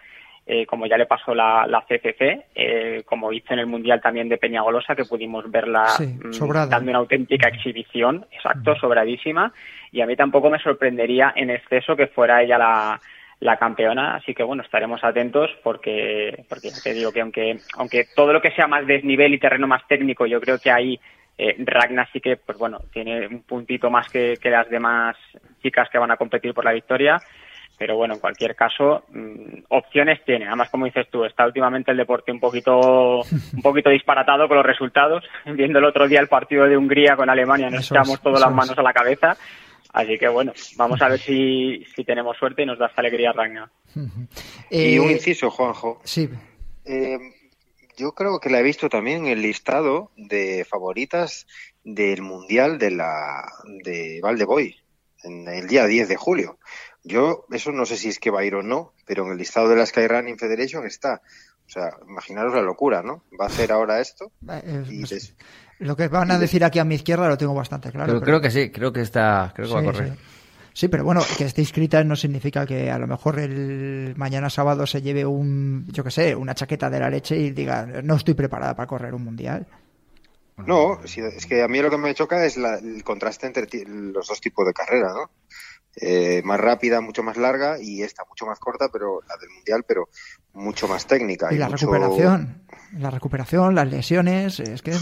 eh, 0.46 0.66
como 0.66 0.84
ya 0.84 0.98
le 0.98 1.06
pasó 1.06 1.34
la, 1.34 1.66
la 1.66 1.80
CCC, 1.80 2.44
eh, 2.54 3.02
como 3.06 3.32
hizo 3.32 3.54
en 3.54 3.60
el 3.60 3.66
Mundial 3.66 4.02
también 4.02 4.28
de 4.28 4.36
Peñagolosa, 4.36 4.94
que 4.94 5.06
pudimos 5.06 5.50
verla 5.50 5.86
Sí, 5.86 6.08
mm, 6.08 6.68
dando 6.68 6.90
una 6.90 6.98
auténtica 6.98 7.48
exhibición, 7.48 8.26
exacto, 8.30 8.76
sobradísima, 8.76 9.54
y 9.90 10.02
a 10.02 10.06
mí 10.06 10.14
tampoco 10.14 10.50
me 10.50 10.58
sorprendería 10.58 11.32
en 11.34 11.48
exceso 11.48 11.96
que 11.96 12.08
fuera 12.08 12.42
ella 12.42 12.58
la, 12.58 13.00
la 13.40 13.56
campeona, 13.56 14.16
así 14.16 14.34
que 14.34 14.42
bueno, 14.42 14.62
estaremos 14.62 15.02
atentos 15.02 15.50
porque, 15.62 16.44
porque 16.50 16.68
ya 16.68 16.82
te 16.84 16.92
digo 16.92 17.12
que 17.12 17.22
aunque, 17.22 17.56
aunque 17.78 18.04
todo 18.14 18.34
lo 18.34 18.42
que 18.42 18.50
sea 18.50 18.66
más 18.66 18.86
desnivel 18.86 19.32
y 19.32 19.38
terreno 19.38 19.66
más 19.66 19.88
técnico, 19.88 20.26
yo 20.26 20.38
creo 20.38 20.58
que 20.58 20.70
ahí 20.70 21.00
eh, 21.42 21.56
Ragnar 21.64 22.06
sí 22.12 22.20
que, 22.20 22.36
pues 22.36 22.58
bueno, 22.58 22.80
tiene 22.92 23.26
un 23.26 23.42
puntito 23.44 23.88
más 23.90 24.08
que, 24.10 24.36
que 24.36 24.50
las 24.50 24.68
demás 24.68 25.16
chicas 25.62 25.88
que 25.90 25.96
van 25.96 26.10
a 26.10 26.18
competir 26.18 26.52
por 26.52 26.66
la 26.66 26.72
victoria. 26.72 27.18
Pero 27.78 27.96
bueno, 27.96 28.12
en 28.12 28.20
cualquier 28.20 28.54
caso, 28.54 29.04
mm, 29.08 29.62
opciones 29.68 30.22
tiene. 30.26 30.46
Además, 30.46 30.68
como 30.68 30.84
dices 30.84 31.08
tú, 31.10 31.24
está 31.24 31.46
últimamente 31.46 31.90
el 31.92 31.96
deporte 31.96 32.30
un 32.30 32.40
poquito, 32.40 33.20
un 33.22 33.62
poquito 33.62 33.88
disparatado 33.88 34.48
con 34.48 34.58
los 34.58 34.66
resultados. 34.66 35.24
Viendo 35.46 35.78
el 35.78 35.86
otro 35.86 36.06
día 36.06 36.20
el 36.20 36.28
partido 36.28 36.66
de 36.66 36.76
Hungría 36.76 37.16
con 37.16 37.30
Alemania, 37.30 37.70
nos 37.70 37.90
echamos 37.90 38.16
es, 38.16 38.20
todas 38.20 38.40
las 38.40 38.52
manos 38.52 38.72
es. 38.72 38.78
a 38.78 38.82
la 38.82 38.92
cabeza. 38.92 39.34
Así 39.94 40.18
que 40.18 40.28
bueno, 40.28 40.52
vamos 40.76 41.00
a 41.00 41.08
ver 41.08 41.18
si, 41.18 41.82
si 41.96 42.04
tenemos 42.04 42.36
suerte 42.36 42.62
y 42.62 42.66
nos 42.66 42.78
da 42.78 42.86
esta 42.88 43.00
alegría 43.00 43.32
Ragnar. 43.32 43.70
Y 44.70 44.96
Eh, 44.96 45.00
un 45.00 45.10
inciso, 45.10 45.50
Juanjo. 45.50 46.00
Sí, 46.04 46.28
Eh, 46.84 47.18
yo 48.00 48.12
creo 48.12 48.40
que 48.40 48.48
la 48.48 48.60
he 48.60 48.62
visto 48.62 48.88
también 48.88 49.26
en 49.26 49.32
el 49.32 49.42
listado 49.42 50.10
de 50.16 50.64
favoritas 50.64 51.46
del 51.84 52.22
Mundial 52.22 52.78
de 52.78 52.90
la 52.90 53.44
de 53.84 54.20
Valdeboy 54.22 54.74
en 55.22 55.46
el 55.46 55.68
día 55.68 55.84
10 55.84 56.08
de 56.08 56.16
julio. 56.16 56.58
Yo 57.04 57.44
eso 57.50 57.72
no 57.72 57.84
sé 57.84 57.98
si 57.98 58.08
es 58.08 58.18
que 58.18 58.30
va 58.30 58.40
a 58.40 58.44
ir 58.44 58.54
o 58.54 58.62
no, 58.62 58.94
pero 59.06 59.26
en 59.26 59.32
el 59.32 59.38
listado 59.38 59.68
de 59.68 59.76
la 59.76 59.84
Skyrunning 59.84 60.38
Federation 60.38 60.86
está. 60.86 61.20
O 61.66 61.70
sea, 61.70 61.90
imaginaros 62.08 62.54
la 62.54 62.62
locura, 62.62 63.02
¿no? 63.02 63.22
Va 63.38 63.44
a 63.44 63.48
hacer 63.48 63.70
ahora 63.70 64.00
esto 64.00 64.32
eh, 64.48 64.84
y 64.88 65.04
pues, 65.04 65.36
lo 65.78 65.94
que 65.94 66.08
van 66.08 66.30
a 66.30 66.38
decir 66.38 66.64
aquí 66.64 66.78
a 66.78 66.84
mi 66.84 66.94
izquierda 66.94 67.28
lo 67.28 67.38
tengo 67.38 67.54
bastante 67.54 67.92
claro. 67.92 68.14
pero, 68.14 68.22
creo 68.22 68.40
que 68.40 68.50
sí, 68.50 68.70
creo 68.70 68.92
que 68.92 69.02
está, 69.02 69.52
creo 69.54 69.68
que 69.68 69.74
va 69.74 69.80
a 69.80 69.84
correr. 69.84 70.08
sí. 70.08 70.39
Sí, 70.72 70.88
pero 70.88 71.04
bueno, 71.04 71.20
que 71.36 71.44
esté 71.44 71.60
inscrita 71.62 72.02
no 72.04 72.14
significa 72.16 72.64
que 72.64 72.90
a 72.90 72.98
lo 72.98 73.06
mejor 73.06 73.38
el 73.40 74.14
mañana 74.16 74.48
sábado 74.48 74.86
se 74.86 75.02
lleve 75.02 75.26
un, 75.26 75.86
yo 75.88 76.04
qué 76.04 76.10
sé, 76.10 76.34
una 76.34 76.54
chaqueta 76.54 76.88
de 76.88 77.00
la 77.00 77.10
leche 77.10 77.36
y 77.36 77.50
diga, 77.50 77.86
no 78.02 78.14
estoy 78.14 78.34
preparada 78.34 78.74
para 78.74 78.86
correr 78.86 79.14
un 79.14 79.24
mundial. 79.24 79.66
No, 80.66 81.00
es 81.04 81.46
que 81.46 81.62
a 81.62 81.68
mí 81.68 81.80
lo 81.80 81.90
que 81.90 81.96
me 81.96 82.14
choca 82.14 82.44
es 82.44 82.56
la- 82.56 82.78
el 82.78 83.02
contraste 83.02 83.46
entre 83.46 83.66
los 83.86 84.26
dos 84.28 84.40
tipos 84.40 84.66
de 84.66 84.72
carrera, 84.74 85.12
¿no? 85.14 85.30
Eh, 85.96 86.40
más 86.44 86.60
rápida, 86.60 87.00
mucho 87.00 87.22
más 87.24 87.36
larga 87.36 87.76
y 87.80 88.02
esta 88.02 88.22
mucho 88.28 88.46
más 88.46 88.58
corta, 88.60 88.88
pero 88.92 89.20
la 89.28 89.36
del 89.38 89.50
mundial, 89.50 89.84
pero 89.86 90.08
mucho 90.54 90.86
más 90.86 91.04
técnica. 91.06 91.52
Y 91.52 91.58
la 91.58 91.68
mucho- 91.68 91.86
recuperación, 91.90 92.62
la 92.96 93.10
recuperación, 93.10 93.74
las 93.74 93.90
lesiones, 93.90 94.60
es 94.60 94.82
que, 94.82 94.92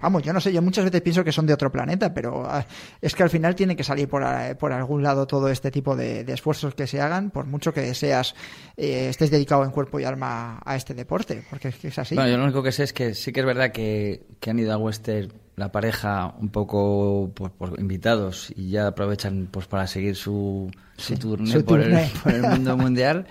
vamos, 0.00 0.22
yo 0.22 0.32
no 0.32 0.40
sé, 0.40 0.52
yo 0.52 0.62
muchas 0.62 0.84
veces 0.84 1.00
pienso 1.00 1.24
que 1.24 1.32
son 1.32 1.46
de 1.46 1.52
otro 1.54 1.72
planeta, 1.72 2.14
pero 2.14 2.44
ah, 2.46 2.64
es 3.00 3.14
que 3.16 3.24
al 3.24 3.30
final 3.30 3.56
tiene 3.56 3.74
que 3.74 3.82
salir 3.82 4.08
por, 4.08 4.22
a- 4.22 4.56
por 4.56 4.72
algún 4.72 5.02
lado 5.02 5.26
todo 5.26 5.48
este 5.48 5.72
tipo 5.72 5.96
de, 5.96 6.22
de 6.22 6.32
esfuerzos 6.32 6.76
que 6.76 6.86
se 6.86 7.00
hagan, 7.00 7.30
por 7.30 7.46
mucho 7.46 7.74
que 7.74 7.92
seas, 7.94 8.36
eh, 8.76 9.08
estés 9.08 9.32
dedicado 9.32 9.64
en 9.64 9.72
cuerpo 9.72 9.98
y 9.98 10.04
alma 10.04 10.60
a 10.64 10.76
este 10.76 10.94
deporte, 10.94 11.42
porque 11.50 11.68
es 11.68 11.76
que 11.76 11.88
es 11.88 11.98
así. 11.98 12.14
Bueno, 12.14 12.30
yo 12.30 12.36
lo 12.38 12.44
único 12.44 12.62
que 12.62 12.70
sé 12.70 12.84
es 12.84 12.92
que 12.92 13.14
sí 13.14 13.32
que 13.32 13.40
es 13.40 13.46
verdad 13.46 13.72
que, 13.72 14.22
que 14.38 14.50
han 14.50 14.60
ido 14.60 14.72
a 14.72 14.76
Western 14.78 15.32
la 15.60 15.70
pareja 15.70 16.34
un 16.40 16.48
poco 16.48 17.30
pues, 17.34 17.52
por 17.52 17.78
invitados 17.78 18.50
y 18.56 18.70
ya 18.70 18.86
aprovechan 18.86 19.46
pues 19.50 19.66
para 19.66 19.86
seguir 19.86 20.16
su, 20.16 20.70
su 20.96 21.14
Sí, 21.14 21.20
tourné 21.20 21.52
su 21.52 21.64
por. 21.66 21.80
El, 21.80 22.08
por 22.24 22.32
el 22.32 22.42
mundo 22.42 22.76
mundial. 22.78 23.26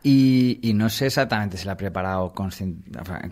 Y, 0.00 0.60
y 0.62 0.72
no 0.74 0.88
sé 0.88 1.06
exactamente 1.06 1.56
si 1.56 1.66
la 1.66 1.72
ha 1.72 1.76
preparado 1.76 2.32
con, 2.32 2.50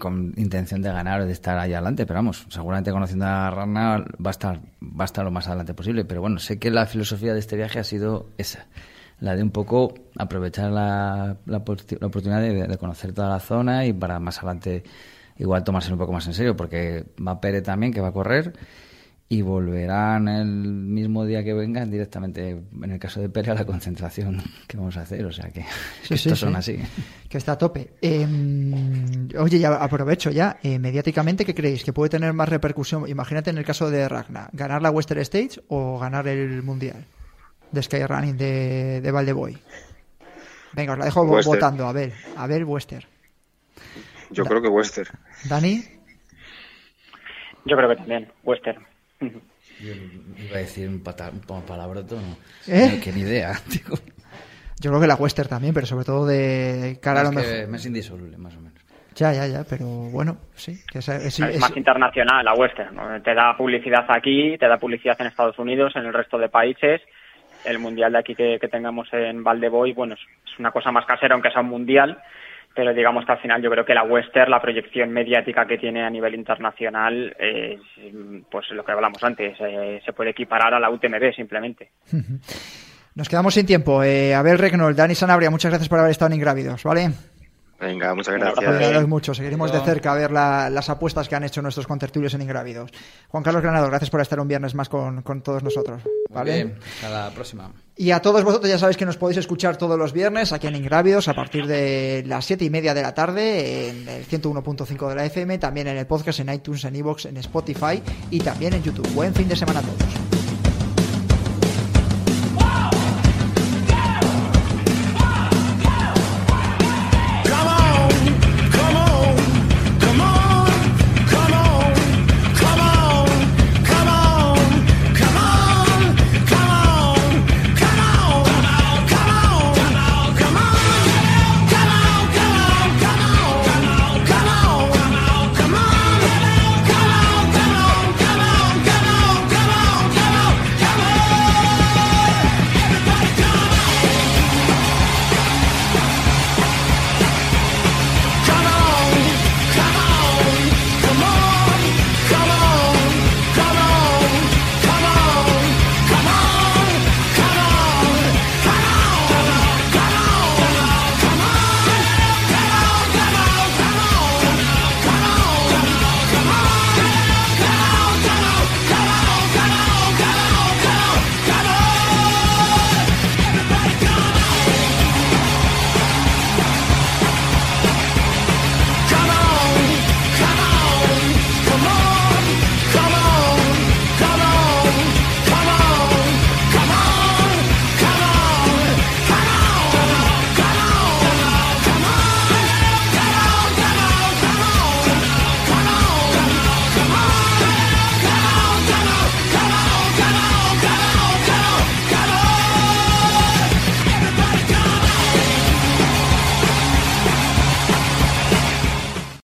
con 0.00 0.34
intención 0.36 0.82
de 0.82 0.90
ganar 0.90 1.20
o 1.20 1.26
de 1.26 1.30
estar 1.32 1.56
ahí 1.56 1.72
adelante, 1.72 2.04
pero 2.04 2.18
vamos, 2.18 2.44
seguramente 2.48 2.90
conociendo 2.90 3.26
a 3.26 3.48
Rana 3.48 3.98
va 3.98 4.30
a 4.30 4.32
estar, 4.32 4.60
va 4.82 5.04
a 5.04 5.04
estar 5.04 5.24
lo 5.24 5.30
más 5.30 5.46
adelante 5.46 5.72
posible. 5.72 6.04
Pero 6.04 6.20
bueno, 6.20 6.40
sé 6.40 6.58
que 6.58 6.72
la 6.72 6.86
filosofía 6.86 7.34
de 7.34 7.38
este 7.38 7.54
viaje 7.54 7.78
ha 7.78 7.84
sido 7.84 8.30
esa, 8.36 8.66
la 9.20 9.36
de 9.36 9.44
un 9.44 9.50
poco 9.50 9.94
aprovechar 10.18 10.72
la, 10.72 11.36
la 11.46 11.58
oportunidad 11.58 12.40
de, 12.40 12.66
de 12.66 12.78
conocer 12.78 13.12
toda 13.12 13.28
la 13.28 13.38
zona 13.38 13.86
y 13.86 13.92
para 13.92 14.18
más 14.18 14.38
adelante 14.38 14.82
igual 15.38 15.64
tomarse 15.64 15.92
un 15.92 15.98
poco 15.98 16.12
más 16.12 16.26
en 16.26 16.34
serio, 16.34 16.56
porque 16.56 17.04
va 17.26 17.40
Pere 17.40 17.62
también, 17.62 17.92
que 17.92 18.00
va 18.00 18.08
a 18.08 18.12
correr, 18.12 18.52
y 19.26 19.40
volverán 19.42 20.28
el 20.28 20.46
mismo 20.46 21.24
día 21.24 21.42
que 21.42 21.54
vengan 21.54 21.90
directamente, 21.90 22.50
en 22.50 22.90
el 22.90 22.98
caso 22.98 23.20
de 23.20 23.28
Pere, 23.30 23.50
a 23.52 23.54
la 23.54 23.64
concentración 23.64 24.40
que 24.68 24.76
vamos 24.76 24.96
a 24.96 25.00
hacer. 25.02 25.24
O 25.24 25.32
sea 25.32 25.48
que, 25.50 25.62
Sí, 25.62 26.08
que 26.08 26.16
sí, 26.18 26.28
estos 26.28 26.38
son 26.40 26.50
sí. 26.62 26.76
así. 26.76 26.78
Que 27.28 27.38
está 27.38 27.52
a 27.52 27.58
tope. 27.58 27.94
Eh, 28.02 28.26
oye, 29.38 29.58
ya 29.58 29.74
aprovecho 29.76 30.30
ya. 30.30 30.58
eh, 30.62 30.78
mediáticamente, 30.78 31.44
¿qué 31.44 31.54
creéis? 31.54 31.82
¿Que 31.84 31.92
puede 31.92 32.10
tener 32.10 32.32
más 32.32 32.48
repercusión? 32.48 33.08
Imagínate 33.08 33.50
en 33.50 33.58
el 33.58 33.64
caso 33.64 33.90
de 33.90 34.08
Ragna, 34.08 34.50
¿ganar 34.52 34.82
la 34.82 34.90
Western 34.90 35.20
Stage 35.22 35.60
o 35.68 35.98
ganar 35.98 36.28
el 36.28 36.62
Mundial 36.62 37.04
de 37.72 37.82
Skyrunning 37.82 38.36
de, 38.36 39.00
de 39.00 39.10
Valdeboy? 39.10 39.58
Venga, 40.74 40.92
os 40.92 40.98
la 40.98 41.04
dejo 41.06 41.24
votando. 41.24 41.86
A 41.88 41.92
ver, 41.92 42.12
a 42.36 42.46
ver, 42.46 42.64
Western. 42.64 43.04
Yo 44.34 44.44
creo 44.44 44.60
que 44.62 44.68
Western. 44.68 45.08
Dani, 45.48 45.82
Yo 47.64 47.76
creo 47.76 47.88
que 47.88 47.96
también, 47.96 48.28
Western. 48.42 48.84
Yo 49.20 49.92
iba 49.92 50.56
a 50.56 50.58
decir 50.58 50.88
un, 50.88 51.02
palabroto, 51.02 52.16
no. 52.16 52.36
¿Eh? 52.66 52.92
No, 52.96 53.02
que 53.02 53.12
ni 53.12 53.20
idea. 53.22 53.52
digo. 53.68 53.96
yo 54.80 54.90
creo 54.90 55.00
que 55.00 55.06
la 55.06 55.14
Western 55.16 55.48
también, 55.48 55.72
pero 55.74 55.86
sobre 55.86 56.04
todo 56.04 56.26
de 56.26 56.98
cara 57.02 57.20
a 57.20 57.24
lo 57.24 57.32
mejor. 57.32 57.50
que 57.52 57.66
me 57.66 57.76
es 57.78 57.86
indisoluble, 57.86 58.36
más 58.36 58.54
o 58.56 58.60
menos. 58.60 58.74
Ya, 59.16 59.32
ya, 59.32 59.46
ya, 59.46 59.64
pero 59.68 59.86
bueno, 59.86 60.38
sí. 60.56 60.76
Que 60.90 60.98
es, 60.98 61.08
es- 61.08 61.24
es, 61.24 61.40
es- 61.40 61.60
más 61.60 61.76
internacional 61.76 62.44
la 62.44 62.54
western. 62.54 62.94
¿no? 62.96 63.22
Te 63.22 63.34
da 63.34 63.56
publicidad 63.56 64.04
aquí, 64.08 64.56
te 64.58 64.66
da 64.68 64.76
publicidad 64.78 65.16
en 65.20 65.28
Estados 65.28 65.58
Unidos, 65.58 65.92
en 65.96 66.04
el 66.06 66.12
resto 66.12 66.36
de 66.38 66.48
países. 66.48 67.00
El 67.64 67.78
mundial 67.78 68.12
de 68.12 68.18
aquí 68.18 68.34
que, 68.34 68.58
que 68.60 68.68
tengamos 68.68 69.08
en 69.12 69.42
Valdeboy, 69.42 69.92
bueno, 69.94 70.14
es 70.14 70.58
una 70.58 70.70
cosa 70.70 70.92
más 70.92 71.06
casera, 71.06 71.34
aunque 71.34 71.50
sea 71.50 71.62
un 71.62 71.68
mundial. 71.70 72.18
Pero 72.74 72.92
digamos 72.92 73.24
que 73.24 73.32
al 73.32 73.38
final 73.38 73.62
yo 73.62 73.70
creo 73.70 73.84
que 73.84 73.94
la 73.94 74.02
western, 74.02 74.50
la 74.50 74.60
proyección 74.60 75.10
mediática 75.10 75.64
que 75.66 75.78
tiene 75.78 76.02
a 76.02 76.10
nivel 76.10 76.34
internacional, 76.34 77.34
es 77.38 77.80
pues 78.50 78.68
lo 78.70 78.84
que 78.84 78.90
hablamos 78.92 79.22
antes, 79.22 79.56
eh, 79.60 80.00
se 80.04 80.12
puede 80.12 80.30
equiparar 80.30 80.74
a 80.74 80.80
la 80.80 80.90
UTMB 80.90 81.32
simplemente. 81.36 81.92
Nos 83.14 83.28
quedamos 83.28 83.54
sin 83.54 83.64
tiempo. 83.64 84.02
Eh, 84.02 84.34
Abel 84.34 84.58
Regnol, 84.58 84.96
Dani 84.96 85.14
Sanabria, 85.14 85.50
muchas 85.50 85.70
gracias 85.70 85.88
por 85.88 86.00
haber 86.00 86.10
estado 86.10 86.30
en 86.32 86.34
Ingrávidos, 86.38 86.82
¿vale? 86.82 87.10
Venga, 87.80 88.14
muchas 88.14 88.34
gracias. 88.34 89.06
mucho, 89.06 89.34
seguiremos 89.34 89.70
de 89.72 89.80
cerca 89.80 90.12
a 90.12 90.16
ver 90.16 90.30
la- 90.32 90.68
las 90.70 90.88
apuestas 90.90 91.28
que 91.28 91.34
han 91.36 91.44
hecho 91.44 91.60
nuestros 91.62 91.86
contertulios 91.86 92.34
en 92.34 92.42
Ingrávidos. 92.42 92.90
Juan 93.28 93.44
Carlos 93.44 93.62
Granado, 93.62 93.88
gracias 93.88 94.10
por 94.10 94.20
estar 94.20 94.40
un 94.40 94.48
viernes 94.48 94.74
más 94.74 94.88
con, 94.88 95.22
con 95.22 95.42
todos 95.42 95.62
nosotros. 95.62 96.02
Muy 96.04 96.34
¿vale? 96.34 96.54
bien, 96.54 96.74
hasta 96.96 97.10
la 97.10 97.30
próxima. 97.30 97.70
Y 97.96 98.10
a 98.10 98.20
todos 98.20 98.42
vosotros 98.42 98.68
ya 98.68 98.78
sabéis 98.78 98.96
que 98.96 99.06
nos 99.06 99.16
podéis 99.16 99.38
escuchar 99.38 99.76
todos 99.76 99.96
los 99.96 100.12
viernes 100.12 100.52
aquí 100.52 100.66
en 100.66 100.74
Ingrávidos 100.74 101.28
a 101.28 101.34
partir 101.34 101.66
de 101.66 102.24
las 102.26 102.44
siete 102.44 102.64
y 102.64 102.70
media 102.70 102.92
de 102.92 103.02
la 103.02 103.14
tarde 103.14 103.88
en 103.88 104.08
el 104.08 104.26
101.5 104.26 105.08
de 105.08 105.14
la 105.14 105.24
FM, 105.26 105.58
también 105.58 105.86
en 105.86 105.96
el 105.96 106.06
podcast, 106.06 106.40
en 106.40 106.52
iTunes, 106.52 106.84
en 106.84 106.96
iVoox, 106.96 107.26
en 107.26 107.36
Spotify 107.36 108.02
y 108.30 108.40
también 108.40 108.74
en 108.74 108.82
YouTube. 108.82 109.08
Buen 109.14 109.32
fin 109.32 109.48
de 109.48 109.54
semana 109.54 109.78
a 109.78 109.82
todos. 109.82 110.43